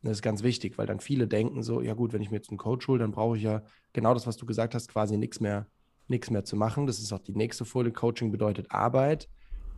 Das 0.02 0.18
ist 0.18 0.22
ganz 0.22 0.42
wichtig, 0.42 0.78
weil 0.78 0.86
dann 0.86 1.00
viele 1.00 1.26
denken 1.26 1.62
so, 1.62 1.80
ja 1.80 1.94
gut, 1.94 2.12
wenn 2.12 2.22
ich 2.22 2.30
mir 2.30 2.36
jetzt 2.36 2.50
einen 2.50 2.58
Coach 2.58 2.86
hole, 2.86 3.00
dann 3.00 3.10
brauche 3.10 3.36
ich 3.36 3.42
ja 3.42 3.62
genau 3.92 4.14
das, 4.14 4.26
was 4.26 4.36
du 4.36 4.46
gesagt 4.46 4.74
hast, 4.74 4.88
quasi 4.88 5.16
nichts 5.16 5.40
mehr, 5.40 5.66
nichts 6.06 6.30
mehr 6.30 6.44
zu 6.44 6.54
machen. 6.54 6.86
Das 6.86 7.00
ist 7.00 7.12
auch 7.12 7.18
die 7.18 7.34
nächste 7.34 7.64
Folie. 7.64 7.92
Coaching 7.92 8.30
bedeutet 8.30 8.70
Arbeit. 8.70 9.28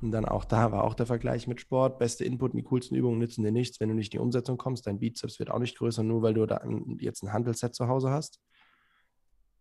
Und 0.00 0.12
dann 0.12 0.24
auch 0.24 0.44
da 0.44 0.70
war 0.70 0.84
auch 0.84 0.94
der 0.94 1.06
Vergleich 1.06 1.48
mit 1.48 1.60
Sport. 1.60 1.98
Beste 1.98 2.24
Input 2.24 2.54
die 2.54 2.62
coolsten 2.62 2.94
Übungen 2.94 3.18
nützen 3.18 3.42
dir 3.42 3.50
nichts, 3.50 3.80
wenn 3.80 3.88
du 3.88 3.94
nicht 3.94 4.14
in 4.14 4.18
die 4.18 4.22
Umsetzung 4.22 4.56
kommst. 4.56 4.86
Dein 4.86 5.00
Bizeps 5.00 5.38
wird 5.38 5.50
auch 5.50 5.58
nicht 5.58 5.76
größer, 5.76 6.02
nur 6.02 6.22
weil 6.22 6.34
du 6.34 6.46
da 6.46 6.62
jetzt 6.98 7.22
ein 7.22 7.32
Handelset 7.32 7.74
zu 7.74 7.88
Hause 7.88 8.10
hast. 8.10 8.40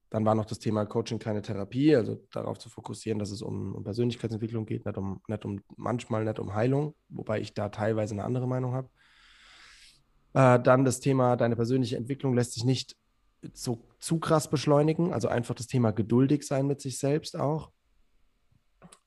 Dann 0.09 0.25
war 0.25 0.35
noch 0.35 0.45
das 0.45 0.59
Thema 0.59 0.85
Coaching 0.85 1.19
keine 1.19 1.41
Therapie, 1.41 1.95
also 1.95 2.23
darauf 2.31 2.59
zu 2.59 2.69
fokussieren, 2.69 3.19
dass 3.19 3.31
es 3.31 3.41
um, 3.41 3.75
um 3.75 3.83
Persönlichkeitsentwicklung 3.83 4.65
geht, 4.65 4.85
nicht 4.85 4.97
um, 4.97 5.21
nicht 5.27 5.43
um 5.43 5.61
manchmal 5.75 6.23
nicht 6.23 6.39
um 6.39 6.53
Heilung, 6.53 6.95
wobei 7.09 7.41
ich 7.41 7.53
da 7.53 7.69
teilweise 7.69 8.13
eine 8.13 8.23
andere 8.23 8.47
Meinung 8.47 8.73
habe. 8.73 8.89
Äh, 10.33 10.61
dann 10.61 10.85
das 10.85 11.01
Thema, 11.01 11.35
deine 11.35 11.55
persönliche 11.55 11.97
Entwicklung 11.97 12.35
lässt 12.35 12.53
sich 12.53 12.63
nicht 12.63 12.95
so 13.53 13.85
zu 13.99 14.19
krass 14.19 14.49
beschleunigen, 14.49 15.13
also 15.13 15.27
einfach 15.27 15.55
das 15.55 15.67
Thema 15.67 15.91
geduldig 15.91 16.43
sein 16.43 16.67
mit 16.67 16.79
sich 16.79 16.99
selbst 16.99 17.37
auch. 17.37 17.71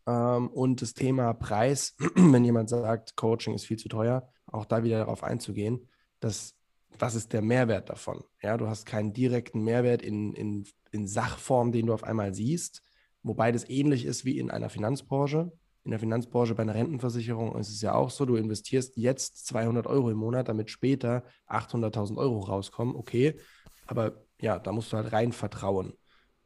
Ähm, 0.07 0.49
und 0.49 0.83
das 0.83 0.95
Thema 0.95 1.33
Preis, 1.35 1.97
wenn 2.15 2.45
jemand 2.45 2.69
sagt, 2.69 3.17
Coaching 3.17 3.55
ist 3.55 3.67
viel 3.67 3.79
zu 3.79 3.89
teuer, 3.89 4.29
auch 4.47 4.65
da 4.65 4.83
wieder 4.83 4.99
darauf 4.99 5.23
einzugehen, 5.23 5.89
dass 6.21 6.55
was 6.99 7.15
ist 7.15 7.33
der 7.33 7.43
Mehrwert 7.43 7.89
davon? 7.89 8.25
Ja, 8.43 8.57
du 8.57 8.67
hast 8.67 8.85
keinen 8.85 9.13
direkten 9.13 9.63
Mehrwert 9.63 10.03
in, 10.03 10.35
in, 10.35 10.67
in 10.91 11.07
Sachform, 11.07 11.73
den 11.73 11.87
du 11.87 11.95
auf 11.95 12.05
einmal 12.05 12.35
siehst, 12.35 12.83
wobei 13.23 13.53
das 13.53 13.69
ähnlich 13.69 14.05
ist 14.05 14.25
wie 14.25 14.39
in 14.39 14.51
einer 14.51 14.69
Finanzbranche. 14.69 15.53
In 15.85 15.93
der 15.93 16.01
Finanzbranche 16.01 16.55
bei 16.55 16.63
einer 16.63 16.75
Rentenversicherung 16.75 17.57
ist 17.57 17.71
es 17.71 17.81
ja 17.81 17.95
auch 17.95 18.11
so, 18.11 18.27
du 18.27 18.37
investierst 18.37 18.97
jetzt 18.97 19.47
200 19.47 19.87
Euro 19.87 20.11
im 20.11 20.19
Monat, 20.19 20.49
damit 20.49 20.71
später 20.71 21.25
800.000 21.49 22.19
Euro 22.19 22.41
rauskommen. 22.41 22.95
Okay, 22.95 23.39
aber 23.87 24.25
ja, 24.41 24.59
da 24.59 24.73
musst 24.73 24.93
du 24.93 24.99
halt 24.99 25.13
rein 25.13 25.33
vertrauen. 25.33 25.95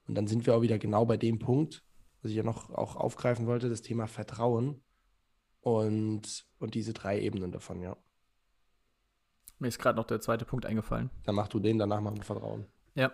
Und 0.07 0.15
dann 0.15 0.27
sind 0.27 0.47
wir 0.47 0.55
auch 0.55 0.63
wieder 0.63 0.79
genau 0.79 1.05
bei 1.05 1.17
dem 1.17 1.39
Punkt, 1.39 1.83
was 2.25 2.31
ich 2.31 2.37
ja 2.39 2.43
noch 2.43 2.71
auch 2.71 2.97
aufgreifen 2.97 3.47
wollte, 3.47 3.69
das 3.69 3.83
Thema 3.83 4.07
Vertrauen 4.07 4.81
und, 5.61 6.47
und 6.59 6.75
diese 6.75 6.95
drei 6.95 7.21
Ebenen 7.21 7.53
davon, 7.53 7.81
ja. 7.83 7.97
Mir 9.59 9.69
ist 9.69 9.79
gerade 9.79 9.97
noch 9.97 10.07
der 10.07 10.21
zweite 10.21 10.45
Punkt 10.45 10.67
eingefallen. 10.67 11.11
Dann 11.25 11.35
mach 11.35 11.49
du 11.49 11.61
den, 11.61 11.79
danach 11.79 12.01
machen 12.01 12.17
wir 12.17 12.25
Vertrauen. 12.25 12.67
Ja, 12.95 13.13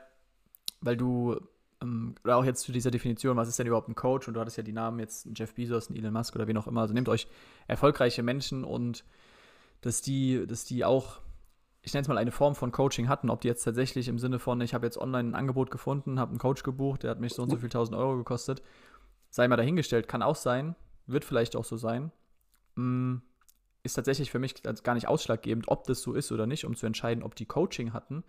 weil 0.80 0.96
du, 0.96 1.40
ähm, 1.82 2.14
oder 2.24 2.36
auch 2.36 2.44
jetzt 2.44 2.62
zu 2.62 2.72
dieser 2.72 2.90
Definition, 2.90 3.36
was 3.36 3.48
ist 3.48 3.58
denn 3.58 3.66
überhaupt 3.66 3.88
ein 3.88 3.94
Coach? 3.94 4.28
Und 4.28 4.34
du 4.34 4.40
hattest 4.40 4.56
ja 4.56 4.62
die 4.62 4.72
Namen 4.72 5.00
jetzt 5.00 5.28
Jeff 5.34 5.54
Bezos, 5.54 5.90
Elon 5.90 6.12
Musk 6.12 6.34
oder 6.36 6.46
wie 6.46 6.56
auch 6.56 6.66
immer. 6.68 6.82
Also 6.82 6.94
nehmt 6.94 7.08
euch 7.08 7.26
erfolgreiche 7.66 8.22
Menschen 8.22 8.64
und 8.64 9.04
dass 9.80 10.02
die, 10.02 10.46
dass 10.46 10.64
die 10.64 10.84
auch, 10.84 11.20
ich 11.82 11.92
nenne 11.94 12.02
es 12.02 12.08
mal 12.08 12.18
eine 12.18 12.32
Form 12.32 12.54
von 12.54 12.72
Coaching 12.72 13.08
hatten, 13.08 13.28
ob 13.28 13.40
die 13.40 13.48
jetzt 13.48 13.64
tatsächlich 13.64 14.08
im 14.08 14.18
Sinne 14.18 14.38
von, 14.38 14.60
ich 14.60 14.72
habe 14.72 14.86
jetzt 14.86 14.98
online 14.98 15.30
ein 15.30 15.34
Angebot 15.34 15.70
gefunden, 15.70 16.20
habe 16.20 16.30
einen 16.30 16.38
Coach 16.38 16.62
gebucht, 16.62 17.02
der 17.02 17.10
hat 17.10 17.20
mich 17.20 17.34
so 17.34 17.42
und 17.42 17.50
so 17.50 17.56
viel 17.56 17.70
tausend 17.70 17.96
Euro 17.96 18.16
gekostet, 18.16 18.62
sei 19.30 19.48
mal 19.48 19.56
dahingestellt, 19.56 20.08
kann 20.08 20.22
auch 20.22 20.36
sein, 20.36 20.74
wird 21.06 21.24
vielleicht 21.24 21.56
auch 21.56 21.64
so 21.64 21.76
sein. 21.76 22.12
Mm, 22.74 23.16
ist 23.82 23.94
tatsächlich 23.94 24.30
für 24.30 24.38
mich 24.38 24.62
gar 24.62 24.94
nicht 24.94 25.08
ausschlaggebend, 25.08 25.68
ob 25.68 25.84
das 25.84 26.02
so 26.02 26.12
ist 26.12 26.30
oder 26.32 26.46
nicht, 26.46 26.64
um 26.64 26.76
zu 26.76 26.86
entscheiden, 26.86 27.22
ob 27.22 27.34
die 27.34 27.46
Coaching 27.46 27.92
hatten, 27.92 28.24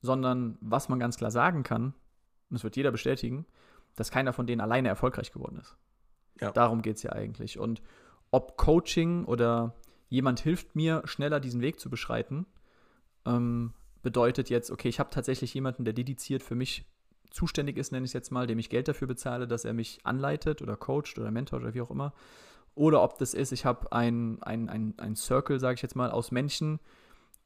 sondern 0.00 0.56
was 0.60 0.88
man 0.88 1.00
ganz 1.00 1.16
klar 1.16 1.30
sagen 1.30 1.64
kann, 1.64 1.94
und 2.50 2.58
das 2.58 2.64
wird 2.64 2.76
jeder 2.76 2.92
bestätigen, 2.92 3.46
dass 3.96 4.10
keiner 4.10 4.32
von 4.32 4.46
denen 4.46 4.60
alleine 4.60 4.88
erfolgreich 4.88 5.32
geworden 5.32 5.58
ist. 5.58 5.76
Ja. 6.40 6.52
Darum 6.52 6.82
geht 6.82 6.96
es 6.96 7.02
ja 7.02 7.12
eigentlich. 7.12 7.58
Und 7.58 7.82
ob 8.30 8.56
Coaching 8.56 9.24
oder 9.24 9.74
jemand 10.08 10.40
hilft 10.40 10.76
mir, 10.76 11.02
schneller 11.06 11.40
diesen 11.40 11.60
Weg 11.60 11.80
zu 11.80 11.90
beschreiten, 11.90 12.46
ähm, 13.24 13.72
bedeutet 14.02 14.50
jetzt, 14.50 14.70
okay, 14.70 14.88
ich 14.88 15.00
habe 15.00 15.10
tatsächlich 15.10 15.54
jemanden, 15.54 15.84
der 15.84 15.94
dediziert 15.94 16.42
für 16.42 16.54
mich 16.54 16.84
zuständig 17.34 17.76
ist, 17.76 17.92
nenne 17.92 18.04
ich 18.04 18.10
es 18.10 18.14
jetzt 18.14 18.30
mal, 18.30 18.46
dem 18.46 18.58
ich 18.58 18.70
Geld 18.70 18.88
dafür 18.88 19.08
bezahle, 19.08 19.46
dass 19.46 19.64
er 19.64 19.74
mich 19.74 19.98
anleitet 20.04 20.62
oder 20.62 20.76
coacht 20.76 21.18
oder 21.18 21.30
mentor 21.30 21.60
oder 21.60 21.74
wie 21.74 21.82
auch 21.82 21.90
immer 21.90 22.14
oder 22.74 23.02
ob 23.02 23.18
das 23.18 23.34
ist, 23.34 23.52
ich 23.52 23.64
habe 23.64 23.92
ein, 23.92 24.42
ein, 24.42 24.68
ein, 24.68 24.94
ein 24.98 25.16
Circle, 25.16 25.60
sage 25.60 25.74
ich 25.74 25.82
jetzt 25.82 25.94
mal, 25.94 26.10
aus 26.10 26.32
Menschen, 26.32 26.80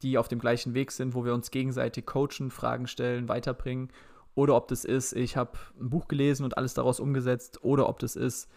die 0.01 0.17
auf 0.17 0.27
dem 0.27 0.39
gleichen 0.39 0.73
Weg 0.73 0.91
sind, 0.91 1.13
wo 1.13 1.23
wir 1.23 1.33
uns 1.33 1.51
gegenseitig 1.51 2.05
coachen, 2.05 2.49
Fragen 2.51 2.87
stellen, 2.87 3.27
weiterbringen. 3.27 3.89
Oder 4.33 4.55
ob 4.55 4.67
das 4.69 4.85
ist, 4.85 5.13
ich 5.13 5.37
habe 5.37 5.59
ein 5.79 5.89
Buch 5.89 6.07
gelesen 6.07 6.45
und 6.45 6.57
alles 6.57 6.73
daraus 6.73 6.99
umgesetzt. 6.99 7.63
Oder 7.63 7.89
ob 7.89 7.99
das 7.99 8.15
ist, 8.15 8.49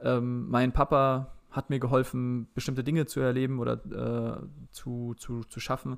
ähm, 0.00 0.48
mein 0.50 0.72
Papa 0.72 1.36
hat 1.50 1.70
mir 1.70 1.80
geholfen, 1.80 2.48
bestimmte 2.54 2.84
Dinge 2.84 3.06
zu 3.06 3.20
erleben 3.20 3.58
oder 3.58 3.72
äh, 3.72 4.46
zu, 4.72 5.14
zu, 5.14 5.44
zu 5.44 5.60
schaffen. 5.60 5.96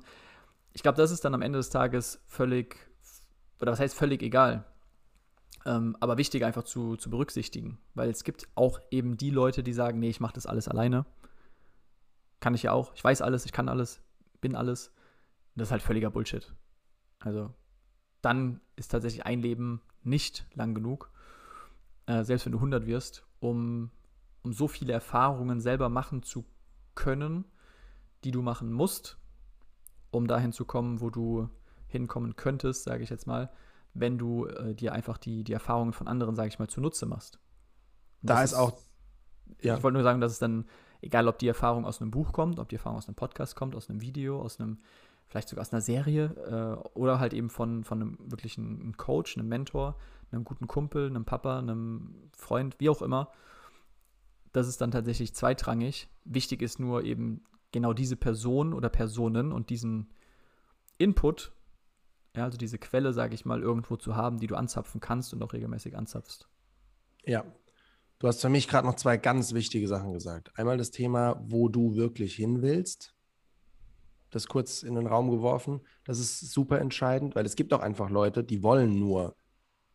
Ich 0.71 0.83
glaube, 0.83 0.97
das 0.97 1.11
ist 1.11 1.25
dann 1.25 1.33
am 1.33 1.41
Ende 1.41 1.59
des 1.59 1.69
Tages 1.69 2.21
völlig, 2.27 2.77
oder 3.59 3.71
was 3.71 3.79
heißt 3.79 3.95
völlig 3.95 4.21
egal. 4.23 4.65
Ähm, 5.65 5.95
aber 5.99 6.17
wichtig 6.17 6.43
einfach 6.43 6.63
zu, 6.63 6.97
zu 6.97 7.09
berücksichtigen, 7.09 7.77
weil 7.93 8.09
es 8.09 8.23
gibt 8.23 8.47
auch 8.55 8.79
eben 8.91 9.15
die 9.17 9.29
Leute, 9.29 9.63
die 9.63 9.73
sagen, 9.73 9.99
nee, 9.99 10.09
ich 10.09 10.19
mache 10.19 10.33
das 10.33 10.45
alles 10.45 10.67
alleine. 10.67 11.05
Kann 12.41 12.53
ich 12.53 12.63
ja 12.63 12.73
auch. 12.73 12.93
Ich 12.95 13.03
weiß 13.03 13.21
alles, 13.21 13.45
ich 13.45 13.53
kann 13.53 13.69
alles, 13.69 14.01
bin 14.41 14.55
alles. 14.55 14.87
Und 14.87 15.61
das 15.61 15.69
ist 15.69 15.71
halt 15.71 15.81
völliger 15.81 16.09
Bullshit. 16.09 16.53
Also 17.19 17.53
dann 18.21 18.59
ist 18.75 18.89
tatsächlich 18.89 19.25
ein 19.25 19.41
Leben 19.41 19.81
nicht 20.03 20.45
lang 20.53 20.73
genug, 20.73 21.11
äh, 22.05 22.23
selbst 22.23 22.45
wenn 22.45 22.51
du 22.51 22.57
100 22.57 22.85
wirst, 22.85 23.25
um, 23.39 23.91
um 24.41 24.53
so 24.53 24.67
viele 24.67 24.93
Erfahrungen 24.93 25.61
selber 25.61 25.89
machen 25.89 26.23
zu 26.23 26.45
können, 26.95 27.45
die 28.23 28.31
du 28.31 28.41
machen 28.41 28.71
musst, 28.71 29.17
um 30.11 30.27
dahin 30.27 30.51
zu 30.51 30.65
kommen, 30.65 31.01
wo 31.01 31.09
du 31.09 31.49
hinkommen 31.87 32.35
könntest, 32.35 32.83
sage 32.83 33.03
ich 33.03 33.09
jetzt 33.09 33.27
mal 33.27 33.51
wenn 33.93 34.17
du 34.17 34.45
äh, 34.45 34.73
dir 34.73 34.93
einfach 34.93 35.17
die, 35.17 35.43
die 35.43 35.53
Erfahrungen 35.53 35.93
von 35.93 36.07
anderen, 36.07 36.35
sage 36.35 36.49
ich 36.49 36.59
mal, 36.59 36.67
zunutze 36.67 37.05
machst. 37.05 37.39
da 38.21 38.43
ist 38.43 38.53
auch. 38.53 38.73
Ja. 39.61 39.77
Ich 39.77 39.83
wollte 39.83 39.93
nur 39.93 40.03
sagen, 40.03 40.21
dass 40.21 40.31
es 40.31 40.39
dann, 40.39 40.65
egal 41.01 41.27
ob 41.27 41.37
die 41.37 41.47
Erfahrung 41.47 41.85
aus 41.85 42.01
einem 42.01 42.11
Buch 42.11 42.33
kommt, 42.33 42.59
ob 42.59 42.69
die 42.69 42.75
Erfahrung 42.75 42.97
aus 42.97 43.07
einem 43.07 43.15
Podcast 43.15 43.55
kommt, 43.55 43.75
aus 43.75 43.89
einem 43.89 44.01
Video, 44.01 44.41
aus 44.41 44.59
einem, 44.59 44.79
vielleicht 45.27 45.49
sogar 45.49 45.61
aus 45.61 45.73
einer 45.73 45.81
Serie 45.81 46.79
äh, 46.85 46.97
oder 46.97 47.19
halt 47.19 47.33
eben 47.33 47.49
von, 47.49 47.83
von 47.83 48.01
einem 48.01 48.17
wirklichen 48.19 48.95
Coach, 48.97 49.37
einem 49.37 49.49
Mentor, 49.49 49.97
einem 50.31 50.43
guten 50.43 50.67
Kumpel, 50.67 51.07
einem 51.07 51.25
Papa, 51.25 51.59
einem 51.59 52.29
Freund, 52.35 52.79
wie 52.79 52.89
auch 52.89 53.01
immer. 53.01 53.31
Das 54.53 54.67
ist 54.67 54.81
dann 54.81 54.91
tatsächlich 54.91 55.33
zweitrangig. 55.33 56.09
Wichtig 56.25 56.61
ist 56.61 56.79
nur 56.79 57.03
eben 57.03 57.43
genau 57.71 57.93
diese 57.93 58.15
Person 58.15 58.73
oder 58.73 58.89
Personen 58.89 59.51
und 59.51 59.69
diesen 59.69 60.09
Input 60.97 61.51
ja, 62.35 62.45
also 62.45 62.57
diese 62.57 62.79
Quelle, 62.79 63.13
sage 63.13 63.35
ich 63.35 63.45
mal, 63.45 63.61
irgendwo 63.61 63.95
zu 63.95 64.15
haben, 64.15 64.39
die 64.39 64.47
du 64.47 64.55
anzapfen 64.55 64.99
kannst 64.99 65.33
und 65.33 65.43
auch 65.43 65.53
regelmäßig 65.53 65.95
anzapfst. 65.95 66.47
Ja. 67.25 67.45
Du 68.19 68.27
hast 68.27 68.41
für 68.41 68.49
mich 68.49 68.67
gerade 68.67 68.87
noch 68.87 68.95
zwei 68.95 69.17
ganz 69.17 69.53
wichtige 69.53 69.87
Sachen 69.87 70.13
gesagt. 70.13 70.57
Einmal 70.57 70.77
das 70.77 70.91
Thema, 70.91 71.43
wo 71.45 71.67
du 71.67 71.95
wirklich 71.95 72.35
hin 72.35 72.61
willst. 72.61 73.13
Das 74.29 74.47
kurz 74.47 74.81
in 74.81 74.95
den 74.95 75.07
Raum 75.07 75.29
geworfen. 75.29 75.81
Das 76.05 76.19
ist 76.19 76.39
super 76.51 76.79
entscheidend, 76.79 77.35
weil 77.35 77.45
es 77.45 77.55
gibt 77.55 77.73
auch 77.73 77.81
einfach 77.81 78.09
Leute, 78.09 78.43
die 78.43 78.63
wollen 78.63 78.97
nur, 78.97 79.35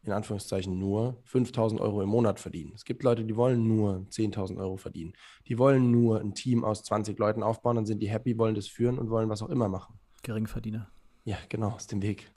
in 0.03 0.13
Anführungszeichen 0.13 0.79
nur, 0.79 1.21
5000 1.25 1.81
Euro 1.81 2.03
im 2.03 2.09
Monat 2.09 2.39
verdienen. 2.39 2.73
Es 2.75 2.85
gibt 2.85 3.03
Leute, 3.03 3.25
die 3.25 3.35
wollen 3.35 3.67
nur 3.67 4.07
10.000 4.11 4.59
Euro 4.59 4.77
verdienen. 4.77 5.15
Die 5.49 5.59
wollen 5.59 5.91
nur 5.91 6.21
ein 6.21 6.35
Team 6.35 6.65
aus 6.65 6.85
20 6.85 7.19
Leuten 7.19 7.43
aufbauen, 7.43 7.77
dann 7.77 7.87
sind 7.87 8.01
die 8.01 8.11
happy, 8.11 8.39
wollen 8.39 8.55
das 8.55 8.69
führen 8.69 8.99
und 8.99 9.11
wollen 9.11 9.29
was 9.29 9.43
auch 9.43 9.49
immer 9.49 9.69
machen. 9.69 9.99
Geringverdiener. 10.23 10.89
Ja, 11.29 11.37
genau, 11.51 11.73
aus 11.73 11.87
dem 11.87 12.01
Weg. 12.01 12.33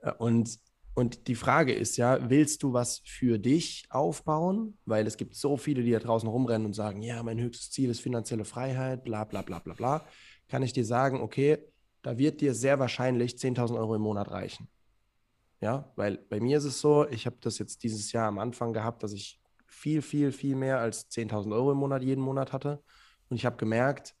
Äh, 0.00 0.10
und, 0.18 0.58
und 0.94 1.28
die 1.28 1.36
Frage 1.36 1.72
ist 1.72 1.96
ja, 1.98 2.28
willst 2.28 2.64
du 2.64 2.72
was 2.72 3.00
für 3.04 3.38
dich 3.38 3.86
aufbauen? 3.90 4.76
Weil 4.86 5.06
es 5.06 5.16
gibt 5.16 5.36
so 5.36 5.56
viele, 5.56 5.84
die 5.84 5.92
da 5.92 6.00
draußen 6.00 6.28
rumrennen 6.28 6.66
und 6.66 6.72
sagen, 6.72 7.00
ja, 7.00 7.22
mein 7.22 7.38
höchstes 7.38 7.70
Ziel 7.70 7.90
ist 7.90 8.00
finanzielle 8.00 8.44
Freiheit, 8.44 9.04
bla 9.04 9.22
bla 9.22 9.42
bla 9.42 9.60
bla 9.60 9.72
bla. 9.74 10.04
Kann 10.48 10.64
ich 10.64 10.72
dir 10.72 10.84
sagen, 10.84 11.20
okay, 11.20 11.58
da 12.02 12.18
wird 12.18 12.40
dir 12.40 12.54
sehr 12.54 12.80
wahrscheinlich 12.80 13.36
10.000 13.36 13.78
Euro 13.78 13.94
im 13.94 14.02
Monat 14.02 14.32
reichen. 14.32 14.68
Ja, 15.60 15.92
weil 15.94 16.18
bei 16.18 16.40
mir 16.40 16.58
ist 16.58 16.64
es 16.64 16.80
so, 16.80 17.06
ich 17.08 17.24
habe 17.24 17.36
das 17.40 17.58
jetzt 17.58 17.84
dieses 17.84 18.10
Jahr 18.10 18.26
am 18.26 18.40
Anfang 18.40 18.72
gehabt, 18.72 19.04
dass 19.04 19.12
ich 19.12 19.40
viel, 19.68 20.02
viel, 20.02 20.32
viel 20.32 20.56
mehr 20.56 20.80
als 20.80 21.08
10.000 21.08 21.54
Euro 21.54 21.70
im 21.70 21.78
Monat 21.78 22.02
jeden 22.02 22.24
Monat 22.24 22.52
hatte. 22.52 22.82
Und 23.28 23.36
ich 23.36 23.46
habe 23.46 23.58
gemerkt, 23.58 24.16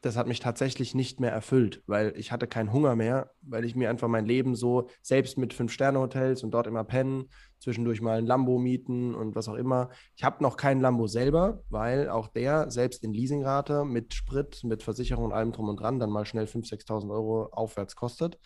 das 0.00 0.16
hat 0.16 0.28
mich 0.28 0.38
tatsächlich 0.38 0.94
nicht 0.94 1.18
mehr 1.18 1.32
erfüllt, 1.32 1.82
weil 1.86 2.12
ich 2.16 2.30
hatte 2.30 2.46
keinen 2.46 2.72
Hunger 2.72 2.94
mehr, 2.94 3.32
weil 3.42 3.64
ich 3.64 3.74
mir 3.74 3.90
einfach 3.90 4.06
mein 4.06 4.26
Leben 4.26 4.54
so, 4.54 4.88
selbst 5.02 5.38
mit 5.38 5.52
Fünf-Sterne-Hotels 5.52 6.44
und 6.44 6.52
dort 6.52 6.68
immer 6.68 6.84
pennen, 6.84 7.30
zwischendurch 7.58 8.00
mal 8.00 8.18
ein 8.18 8.26
Lambo 8.26 8.58
mieten 8.58 9.14
und 9.14 9.34
was 9.34 9.48
auch 9.48 9.54
immer. 9.54 9.90
Ich 10.14 10.22
habe 10.22 10.42
noch 10.42 10.56
keinen 10.56 10.80
Lambo 10.80 11.08
selber, 11.08 11.64
weil 11.68 12.08
auch 12.08 12.28
der 12.28 12.70
selbst 12.70 13.02
in 13.02 13.12
Leasingrate 13.12 13.84
mit 13.84 14.14
Sprit, 14.14 14.62
mit 14.62 14.84
Versicherung 14.84 15.26
und 15.26 15.32
allem 15.32 15.50
drum 15.50 15.68
und 15.68 15.80
dran 15.80 15.98
dann 15.98 16.10
mal 16.10 16.26
schnell 16.26 16.44
5.000, 16.44 16.86
6.000 16.86 17.10
Euro 17.10 17.48
aufwärts 17.50 17.96
kostet. 17.96 18.38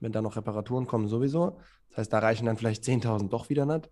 Wenn 0.00 0.12
da 0.12 0.20
noch 0.20 0.36
Reparaturen 0.36 0.86
kommen, 0.86 1.08
sowieso. 1.08 1.58
Das 1.88 1.98
heißt, 1.98 2.12
da 2.12 2.18
reichen 2.18 2.44
dann 2.44 2.58
vielleicht 2.58 2.84
10.000 2.84 3.30
doch 3.30 3.48
wieder 3.48 3.64
nicht. 3.64 3.90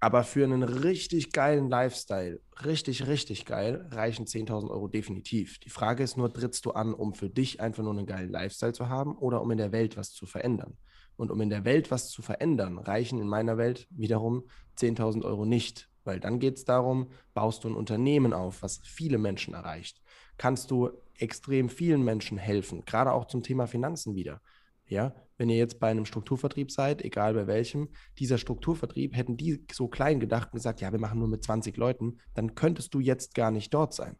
Aber 0.00 0.22
für 0.22 0.44
einen 0.44 0.62
richtig 0.62 1.32
geilen 1.32 1.68
Lifestyle, 1.68 2.40
richtig, 2.64 3.06
richtig 3.06 3.46
geil, 3.46 3.88
reichen 3.90 4.26
10.000 4.26 4.70
Euro 4.70 4.88
definitiv. 4.88 5.58
Die 5.60 5.70
Frage 5.70 6.02
ist 6.02 6.16
nur, 6.16 6.32
trittst 6.32 6.66
du 6.66 6.72
an, 6.72 6.92
um 6.92 7.14
für 7.14 7.30
dich 7.30 7.60
einfach 7.60 7.82
nur 7.82 7.92
einen 7.92 8.06
geilen 8.06 8.30
Lifestyle 8.30 8.72
zu 8.72 8.88
haben 8.88 9.16
oder 9.16 9.40
um 9.40 9.50
in 9.50 9.58
der 9.58 9.72
Welt 9.72 9.96
was 9.96 10.12
zu 10.12 10.26
verändern? 10.26 10.76
Und 11.16 11.30
um 11.30 11.40
in 11.40 11.48
der 11.48 11.64
Welt 11.64 11.90
was 11.90 12.10
zu 12.10 12.22
verändern, 12.22 12.78
reichen 12.78 13.20
in 13.20 13.28
meiner 13.28 13.56
Welt 13.56 13.86
wiederum 13.90 14.44
10.000 14.76 15.24
Euro 15.24 15.44
nicht. 15.44 15.88
Weil 16.04 16.20
dann 16.20 16.38
geht 16.38 16.58
es 16.58 16.64
darum, 16.64 17.10
baust 17.32 17.64
du 17.64 17.68
ein 17.68 17.74
Unternehmen 17.74 18.32
auf, 18.32 18.62
was 18.62 18.80
viele 18.84 19.16
Menschen 19.16 19.54
erreicht. 19.54 20.02
Kannst 20.36 20.70
du 20.70 20.90
extrem 21.16 21.68
vielen 21.68 22.02
Menschen 22.02 22.36
helfen, 22.36 22.84
gerade 22.84 23.12
auch 23.12 23.26
zum 23.26 23.42
Thema 23.42 23.66
Finanzen 23.66 24.14
wieder. 24.14 24.42
Ja, 24.86 25.14
wenn 25.36 25.48
ihr 25.48 25.56
jetzt 25.56 25.80
bei 25.80 25.88
einem 25.88 26.04
Strukturvertrieb 26.04 26.70
seid, 26.70 27.02
egal 27.02 27.34
bei 27.34 27.46
welchem, 27.46 27.88
dieser 28.18 28.38
Strukturvertrieb, 28.38 29.16
hätten 29.16 29.36
die 29.36 29.64
so 29.72 29.88
klein 29.88 30.20
gedacht 30.20 30.48
und 30.52 30.58
gesagt, 30.58 30.80
ja, 30.80 30.92
wir 30.92 31.00
machen 31.00 31.18
nur 31.18 31.28
mit 31.28 31.42
20 31.42 31.76
Leuten, 31.76 32.18
dann 32.34 32.54
könntest 32.54 32.94
du 32.94 33.00
jetzt 33.00 33.34
gar 33.34 33.50
nicht 33.50 33.72
dort 33.72 33.94
sein. 33.94 34.16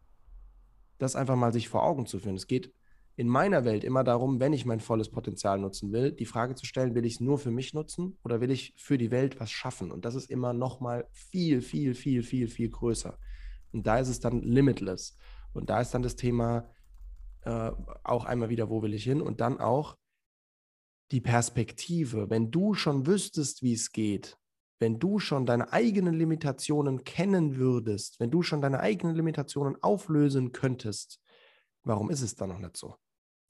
Das 0.97 1.15
einfach 1.15 1.35
mal 1.35 1.53
sich 1.53 1.69
vor 1.69 1.83
Augen 1.83 2.05
zu 2.05 2.19
führen. 2.19 2.35
Es 2.35 2.47
geht 2.47 2.73
in 3.17 3.29
meiner 3.29 3.63
Welt 3.63 3.83
immer 3.83 4.03
darum, 4.03 4.39
wenn 4.39 4.51
ich 4.51 4.65
mein 4.65 4.81
volles 4.81 5.09
Potenzial 5.09 5.57
nutzen 5.57 5.93
will, 5.93 6.11
die 6.11 6.25
Frage 6.25 6.55
zu 6.55 6.65
stellen, 6.65 6.95
will 6.95 7.05
ich 7.05 7.13
es 7.13 7.19
nur 7.21 7.37
für 7.37 7.51
mich 7.51 7.73
nutzen 7.73 8.17
oder 8.23 8.41
will 8.41 8.51
ich 8.51 8.73
für 8.77 8.97
die 8.97 9.11
Welt 9.11 9.39
was 9.39 9.51
schaffen? 9.51 9.91
Und 9.91 10.03
das 10.03 10.15
ist 10.15 10.29
immer 10.29 10.53
noch 10.53 10.81
mal 10.81 11.07
viel, 11.11 11.61
viel, 11.61 11.93
viel, 11.95 12.23
viel, 12.23 12.49
viel 12.49 12.69
größer. 12.69 13.17
Und 13.71 13.87
da 13.87 13.99
ist 13.99 14.09
es 14.09 14.19
dann 14.19 14.41
limitless. 14.41 15.17
Und 15.53 15.69
da 15.69 15.79
ist 15.79 15.93
dann 15.93 16.01
das 16.01 16.17
Thema 16.17 16.69
äh, 17.41 17.71
auch 18.03 18.25
einmal 18.25 18.49
wieder, 18.49 18.69
wo 18.69 18.81
will 18.81 18.93
ich 18.93 19.03
hin? 19.05 19.21
Und 19.21 19.39
dann 19.39 19.59
auch 19.59 19.95
die 21.11 21.21
Perspektive. 21.21 22.29
Wenn 22.29 22.51
du 22.51 22.73
schon 22.73 23.05
wüsstest, 23.05 23.61
wie 23.61 23.73
es 23.73 23.91
geht, 23.91 24.37
wenn 24.79 24.99
du 24.99 25.19
schon 25.19 25.45
deine 25.45 25.71
eigenen 25.71 26.15
Limitationen 26.15 27.03
kennen 27.03 27.55
würdest, 27.55 28.19
wenn 28.19 28.31
du 28.31 28.41
schon 28.41 28.61
deine 28.61 28.79
eigenen 28.79 29.15
Limitationen 29.15 29.81
auflösen 29.81 30.51
könntest, 30.51 31.21
warum 31.83 32.09
ist 32.09 32.21
es 32.21 32.35
dann 32.35 32.49
noch 32.49 32.59
nicht 32.59 32.75
so? 32.75 32.95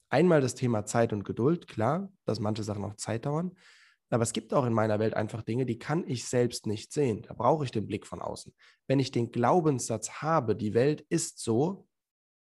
Einmal 0.08 0.40
das 0.40 0.54
Thema 0.54 0.84
Zeit 0.84 1.12
und 1.12 1.24
Geduld, 1.24 1.66
klar, 1.66 2.12
dass 2.24 2.38
manche 2.38 2.62
Sachen 2.62 2.84
auch 2.84 2.94
Zeit 2.94 3.26
dauern. 3.26 3.52
Aber 4.08 4.22
es 4.22 4.32
gibt 4.32 4.54
auch 4.54 4.64
in 4.64 4.72
meiner 4.72 5.00
Welt 5.00 5.14
einfach 5.14 5.42
Dinge, 5.42 5.66
die 5.66 5.78
kann 5.78 6.04
ich 6.06 6.28
selbst 6.28 6.66
nicht 6.66 6.92
sehen. 6.92 7.22
Da 7.22 7.34
brauche 7.34 7.64
ich 7.64 7.72
den 7.72 7.88
Blick 7.88 8.06
von 8.06 8.22
außen. 8.22 8.54
Wenn 8.86 9.00
ich 9.00 9.10
den 9.10 9.32
Glaubenssatz 9.32 10.22
habe, 10.22 10.54
die 10.54 10.74
Welt 10.74 11.04
ist 11.08 11.40
so 11.40 11.88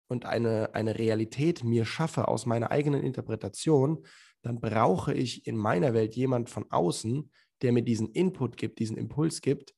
und 0.07 0.25
eine, 0.25 0.75
eine 0.75 0.99
Realität 0.99 1.63
mir 1.63 1.85
schaffe 1.85 2.27
aus 2.27 2.45
meiner 2.45 2.69
eigenen 2.69 3.01
Interpretation, 3.01 4.05
dann 4.41 4.59
brauche 4.59 5.13
ich 5.13 5.45
in 5.47 5.57
meiner 5.57 5.93
Welt 5.93 6.15
jemand 6.15 6.49
von 6.49 6.69
außen, 6.71 7.31
der 7.61 7.71
mir 7.71 7.83
diesen 7.83 8.11
Input 8.11 8.57
gibt, 8.57 8.79
diesen 8.79 8.97
Impuls 8.97 9.41
gibt. 9.41 9.73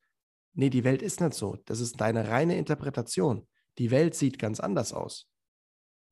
Nee, 0.54 0.69
die 0.69 0.84
Welt 0.84 1.02
ist 1.02 1.21
nicht 1.21 1.34
so. 1.34 1.58
Das 1.65 1.80
ist 1.80 2.00
deine 2.00 2.28
reine 2.28 2.58
Interpretation. 2.58 3.47
Die 3.78 3.89
Welt 3.89 4.15
sieht 4.15 4.38
ganz 4.38 4.60
anders 4.60 4.93
aus 4.93 5.32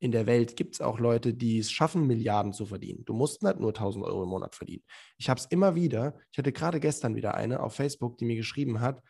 in 0.00 0.12
der 0.12 0.26
Welt 0.26 0.56
gibt 0.56 0.74
es 0.74 0.80
auch 0.80 0.98
Leute, 0.98 1.34
die 1.34 1.58
es 1.58 1.70
schaffen, 1.70 2.06
Milliarden 2.06 2.52
zu 2.52 2.64
verdienen. 2.64 3.04
Du 3.04 3.12
musst 3.12 3.42
nicht 3.42 3.60
nur 3.60 3.68
1000 3.68 4.04
Euro 4.04 4.22
im 4.22 4.30
Monat 4.30 4.54
verdienen. 4.54 4.82
Ich 5.18 5.28
habe 5.28 5.38
es 5.38 5.46
immer 5.46 5.74
wieder, 5.74 6.18
ich 6.32 6.38
hatte 6.38 6.52
gerade 6.52 6.80
gestern 6.80 7.14
wieder 7.14 7.34
eine 7.34 7.62
auf 7.62 7.74
Facebook, 7.74 8.16
die 8.16 8.24
mir 8.24 8.36
geschrieben 8.36 8.80
hat, 8.80 9.02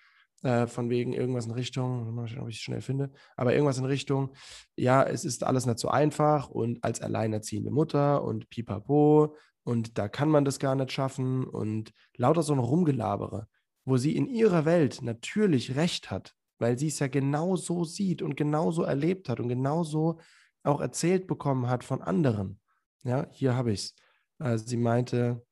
äh, 0.43 0.67
von 0.67 0.91
wegen 0.91 1.13
irgendwas 1.13 1.47
in 1.47 1.53
Richtung, 1.53 2.15
mal 2.15 2.29
ob 2.39 2.49
ich 2.49 2.57
es 2.57 2.63
schnell 2.63 2.81
finde, 2.81 3.11
aber 3.37 3.53
irgendwas 3.53 3.79
in 3.79 3.85
Richtung, 3.85 4.35
ja, 4.77 5.03
es 5.03 5.25
ist 5.25 5.45
alles 5.45 5.67
nicht 5.67 5.79
so 5.79 5.89
einfach 5.89 6.49
und 6.49 6.83
als 6.83 7.01
alleinerziehende 7.01 7.71
Mutter 7.71 8.25
und 8.25 8.49
pipapo 8.51 9.37
und 9.65 9.99
da 9.99 10.09
kann 10.09 10.29
man 10.29 10.45
das 10.45 10.59
gar 10.59 10.75
nicht 10.75 10.93
schaffen 10.93 11.45
und 11.45 11.93
lauter 12.17 12.43
so 12.43 12.53
ein 12.53 12.59
Rumgelabere, 12.59 13.49
wo 13.85 13.97
sie 13.97 14.17
in 14.17 14.27
ihrer 14.27 14.65
Welt 14.65 15.03
natürlich 15.03 15.77
recht 15.77 16.11
hat, 16.11 16.35
weil 16.59 16.79
sie 16.79 16.89
es 16.89 16.99
ja 16.99 17.09
genau 17.09 17.57
so 17.57 17.85
sieht 17.85 18.23
und 18.23 18.37
genauso 18.37 18.83
erlebt 18.83 19.29
hat 19.29 19.41
und 19.41 19.49
genauso 19.49 20.19
auch 20.63 20.81
erzählt 20.81 21.27
bekommen 21.27 21.69
hat 21.69 21.85
von 21.85 22.03
anderen. 22.03 22.61
Ja, 23.03 23.27
hier 23.31 23.55
habe 23.55 23.73
ich 23.73 23.81
es. 23.81 23.95
Also 24.39 24.67
sie 24.67 24.77
meinte, 24.77 25.45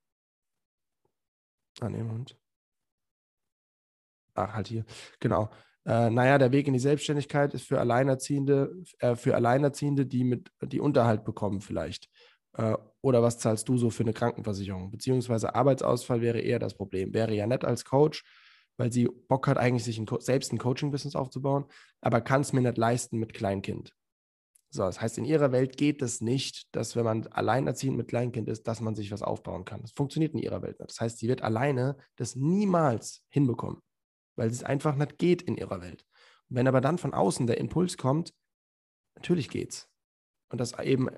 ah, 1.81 1.89
nee. 1.89 2.03
Ach, 4.39 4.55
halt 4.55 4.69
hier. 4.69 4.85
Genau. 5.21 5.51
Äh, 5.85 6.11
naja, 6.11 6.39
der 6.39 6.53
Weg 6.53 6.67
in 6.67 6.75
die 6.75 6.79
Selbstständigkeit 6.79 7.55
ist 7.55 7.67
für 7.67 7.81
Alleinerziehende, 7.81 8.83
äh, 8.99 9.17
für 9.17 9.35
Alleinerziehende, 9.35 10.07
die 10.07 10.25
mit, 10.25 10.51
die 10.63 10.81
Unterhalt 10.81 11.25
bekommen 11.25 11.61
vielleicht. 11.61 12.09
Äh, 12.55 12.77
oder 13.01 13.23
was 13.23 13.39
zahlst 13.39 13.69
du 13.69 13.79
so 13.79 13.91
für 13.91 14.03
eine 14.03 14.13
Krankenversicherung? 14.13 14.91
Beziehungsweise 14.91 15.55
Arbeitsausfall 15.55 16.21
wäre 16.21 16.41
eher 16.41 16.59
das 16.59 16.75
Problem. 16.75 17.15
Wäre 17.15 17.35
ja 17.35 17.47
nett 17.47 17.65
als 17.65 17.85
Coach, 17.85 18.25
weil 18.77 18.93
sie 18.93 19.09
Bock 19.29 19.47
hat, 19.49 19.59
eigentlich 19.59 19.85
sich 19.85 19.99
ein 19.99 20.07
selbst 20.21 20.53
ein 20.53 20.59
Coaching-Business 20.59 21.17
aufzubauen, 21.17 21.65
aber 22.01 22.21
kann 22.21 22.43
es 22.43 22.53
mir 22.53 22.61
nicht 22.61 22.79
leisten 22.79 23.19
mit 23.19 23.35
Kleinkind. 23.35 23.93
So, 24.71 24.83
das 24.83 25.01
heißt, 25.01 25.17
in 25.17 25.25
ihrer 25.25 25.51
Welt 25.51 25.79
geht 25.79 26.03
es 26.03 26.21
nicht, 26.21 26.75
dass 26.77 26.95
wenn 26.95 27.05
man 27.05 27.27
alleinerziehend 27.29 27.97
mit 27.97 28.09
Kleinkind 28.09 28.49
ist, 28.49 28.69
dass 28.69 28.83
man 28.83 28.95
sich 28.95 29.11
was 29.11 29.23
aufbauen 29.23 29.65
kann. 29.65 29.81
Das 29.81 29.93
funktioniert 29.93 30.35
in 30.35 30.41
ihrer 30.41 30.61
Welt 30.61 30.79
nicht. 30.79 30.91
Das 30.91 31.01
heißt, 31.01 31.19
sie 31.19 31.29
wird 31.29 31.43
alleine 31.43 31.97
das 32.17 32.37
niemals 32.37 33.25
hinbekommen, 33.31 33.81
weil 34.39 34.49
es 34.49 34.63
einfach 34.63 34.95
nicht 34.95 35.19
geht 35.19 35.43
in 35.43 35.57
ihrer 35.57 35.81
Welt. 35.83 36.07
Und 36.49 36.57
wenn 36.57 36.69
aber 36.69 36.81
dann 36.81 36.97
von 36.97 37.13
außen 37.13 37.47
der 37.47 37.59
Impuls 37.59 37.97
kommt, 37.97 38.33
natürlich 39.17 39.51
geht's. 39.51 39.91
Und 40.49 40.61
dass 40.61 40.79
eben 40.79 41.09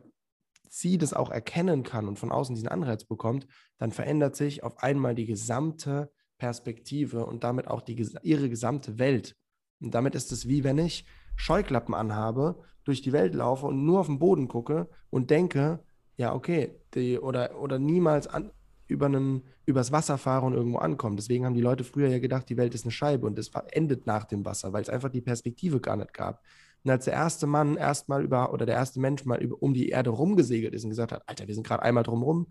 sie 0.68 0.98
das 0.98 1.12
auch 1.12 1.30
erkennen 1.30 1.82
kann 1.82 2.08
und 2.08 2.18
von 2.18 2.32
außen 2.32 2.54
diesen 2.54 2.68
Anreiz 2.68 3.04
bekommt, 3.04 3.46
dann 3.78 3.92
verändert 3.92 4.36
sich 4.36 4.62
auf 4.62 4.82
einmal 4.82 5.14
die 5.14 5.26
gesamte 5.26 6.10
Perspektive 6.38 7.26
und 7.26 7.44
damit 7.44 7.68
auch 7.68 7.82
die, 7.82 7.94
ihre 8.22 8.48
gesamte 8.48 8.98
Welt. 8.98 9.36
Und 9.80 9.94
damit 9.94 10.14
ist 10.14 10.32
es 10.32 10.48
wie 10.48 10.64
wenn 10.64 10.78
ich 10.78 11.04
Scheuklappen 11.36 11.94
anhabe 11.94 12.62
durch 12.84 13.02
die 13.02 13.12
Welt 13.12 13.34
laufe 13.34 13.66
und 13.66 13.84
nur 13.84 14.00
auf 14.00 14.06
den 14.06 14.18
Boden 14.18 14.48
gucke 14.48 14.88
und 15.10 15.30
denke, 15.30 15.84
ja, 16.16 16.34
okay, 16.34 16.80
die, 16.94 17.18
oder, 17.18 17.60
oder 17.60 17.78
niemals 17.78 18.26
an, 18.26 18.50
über 18.90 19.06
einen, 19.06 19.42
übers 19.66 19.92
Wasser 19.92 20.18
fahre 20.18 20.46
und 20.46 20.54
irgendwo 20.54 20.78
ankomme. 20.78 21.16
Deswegen 21.16 21.44
haben 21.44 21.54
die 21.54 21.60
Leute 21.60 21.84
früher 21.84 22.08
ja 22.08 22.18
gedacht, 22.18 22.48
die 22.48 22.56
Welt 22.56 22.74
ist 22.74 22.84
eine 22.84 22.92
Scheibe 22.92 23.26
und 23.26 23.38
es 23.38 23.50
endet 23.72 24.06
nach 24.06 24.24
dem 24.24 24.44
Wasser, 24.44 24.72
weil 24.72 24.82
es 24.82 24.88
einfach 24.88 25.10
die 25.10 25.20
Perspektive 25.20 25.80
gar 25.80 25.96
nicht 25.96 26.12
gab. 26.12 26.42
Und 26.82 26.90
als 26.90 27.04
der 27.04 27.14
erste 27.14 27.46
Mann 27.46 27.76
erstmal 27.76 28.24
über, 28.24 28.52
oder 28.52 28.64
der 28.64 28.74
erste 28.74 29.00
Mensch 29.00 29.24
mal 29.24 29.42
über, 29.42 29.62
um 29.62 29.74
die 29.74 29.90
Erde 29.90 30.10
rumgesegelt 30.10 30.72
ist 30.72 30.84
und 30.84 30.90
gesagt 30.90 31.12
hat, 31.12 31.22
Alter, 31.26 31.46
wir 31.46 31.54
sind 31.54 31.66
gerade 31.66 31.82
einmal 31.82 32.04
drumrum, 32.04 32.46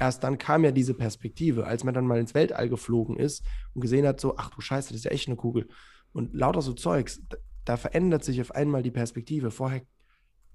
erst 0.00 0.24
dann 0.24 0.38
kam 0.38 0.64
ja 0.64 0.70
diese 0.70 0.94
Perspektive, 0.94 1.66
als 1.66 1.84
man 1.84 1.92
dann 1.92 2.06
mal 2.06 2.18
ins 2.18 2.34
Weltall 2.34 2.70
geflogen 2.70 3.18
ist 3.18 3.44
und 3.74 3.82
gesehen 3.82 4.06
hat, 4.06 4.18
so, 4.18 4.36
ach 4.38 4.50
du 4.50 4.60
Scheiße, 4.60 4.88
das 4.88 4.98
ist 4.98 5.04
ja 5.04 5.10
echt 5.10 5.28
eine 5.28 5.36
Kugel. 5.36 5.68
Und 6.12 6.32
lauter 6.32 6.62
so 6.62 6.72
Zeugs, 6.72 7.20
da 7.66 7.76
verändert 7.76 8.24
sich 8.24 8.40
auf 8.40 8.52
einmal 8.52 8.82
die 8.82 8.90
Perspektive. 8.90 9.50
Vorher 9.50 9.82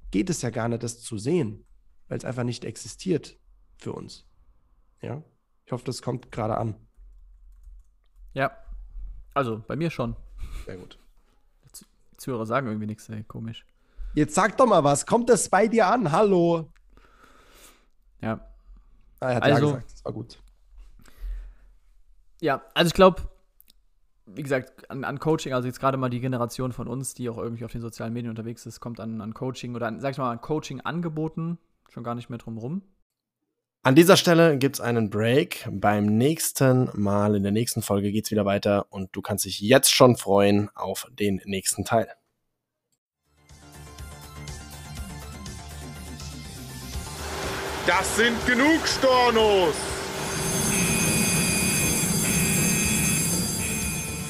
geht 0.10 0.30
es 0.32 0.42
ja 0.42 0.50
gar 0.50 0.68
nicht, 0.68 0.82
das 0.82 1.02
zu 1.02 1.20
sehen, 1.20 1.66
weil 2.08 2.18
es 2.18 2.26
einfach 2.26 2.44
nicht 2.44 2.66
existiert 2.66 3.38
für 3.78 3.94
uns. 3.94 4.26
Ja, 5.02 5.22
ich 5.66 5.72
hoffe, 5.72 5.84
das 5.86 6.02
kommt 6.02 6.32
gerade 6.32 6.58
an. 6.58 6.76
Ja, 8.34 8.52
also 9.34 9.64
bei 9.68 9.76
mir 9.76 9.90
schon. 9.90 10.16
Sehr 10.66 10.78
gut. 10.78 10.98
Zuhörer 12.18 12.46
sagen 12.46 12.68
irgendwie 12.68 12.86
nichts, 12.86 13.10
ey, 13.10 13.24
komisch. 13.24 13.66
Jetzt 14.14 14.36
sag 14.36 14.58
doch 14.58 14.68
mal 14.68 14.84
was, 14.84 15.06
kommt 15.06 15.30
das 15.30 15.50
bei 15.50 15.68
dir 15.68 15.88
an? 15.88 16.12
Hallo. 16.12 16.72
Ja. 18.22 18.40
Ah, 19.20 19.30
er 19.30 19.36
hat 19.36 19.44
also, 19.44 19.56
ja 19.56 19.74
gesagt, 19.74 19.92
das 19.92 20.06
war 20.06 20.14
gut. 20.14 20.40
Ja, 22.42 22.62
also 22.74 22.88
ich 22.88 22.94
glaube, 22.94 23.24
wie 24.26 24.44
gesagt, 24.44 24.90
an, 24.90 25.04
an, 25.04 25.20
Coaching, 25.20 25.54
also 25.54 25.68
jetzt 25.68 25.80
gerade 25.80 25.98
mal 25.98 26.10
die 26.10 26.20
Generation 26.20 26.72
von 26.72 26.88
uns, 26.88 27.14
die 27.14 27.30
auch 27.30 27.38
irgendwie 27.38 27.66
auf 27.66 27.72
den 27.72 27.82
sozialen 27.82 28.14
Medien 28.14 28.30
unterwegs 28.30 28.66
ist, 28.66 28.80
kommt 28.80 29.00
an, 29.00 29.22
an 29.22 29.34
Coaching 29.34 29.76
oder 29.76 29.88
an, 29.88 30.00
sag 30.00 30.12
ich 30.12 30.18
mal, 30.18 30.32
an 30.32 30.42
Coaching 30.42 30.82
angeboten, 30.82 31.58
schon 31.90 32.04
gar 32.04 32.16
nicht 32.16 32.30
mehr 32.30 32.40
drum 32.40 32.58
rum. 32.58 32.82
An 33.84 33.96
dieser 33.96 34.16
Stelle 34.16 34.60
gibt 34.60 34.76
es 34.76 34.80
einen 34.80 35.10
Break. 35.10 35.68
Beim 35.72 36.06
nächsten 36.06 36.92
Mal, 36.94 37.36
in 37.36 37.42
der 37.42 37.52
nächsten 37.52 37.82
Folge 37.82 38.12
geht 38.12 38.26
es 38.26 38.32
wieder 38.32 38.46
weiter 38.46 38.86
und 38.92 39.10
du 39.16 39.24
kannst 39.24 39.46
dich 39.46 39.60
jetzt 39.60 39.92
schon 39.92 40.18
freuen 40.18 40.70
auf 40.76 41.08
den 41.10 41.42
nächsten 41.46 41.84
Teil. 41.84 42.08
Das 47.88 48.16
sind 48.18 48.46
genug 48.46 48.88
Stornos! 48.88 49.74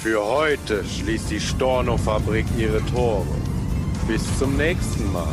Für 0.02 0.24
heute 0.24 0.86
schließt 0.86 1.30
die 1.30 1.42
Storno-Fabrik 1.42 2.46
ihre 2.58 2.84
Tore. 2.86 3.28
Bis 4.08 4.24
zum 4.40 4.56
nächsten 4.56 5.12
Mal. 5.12 5.28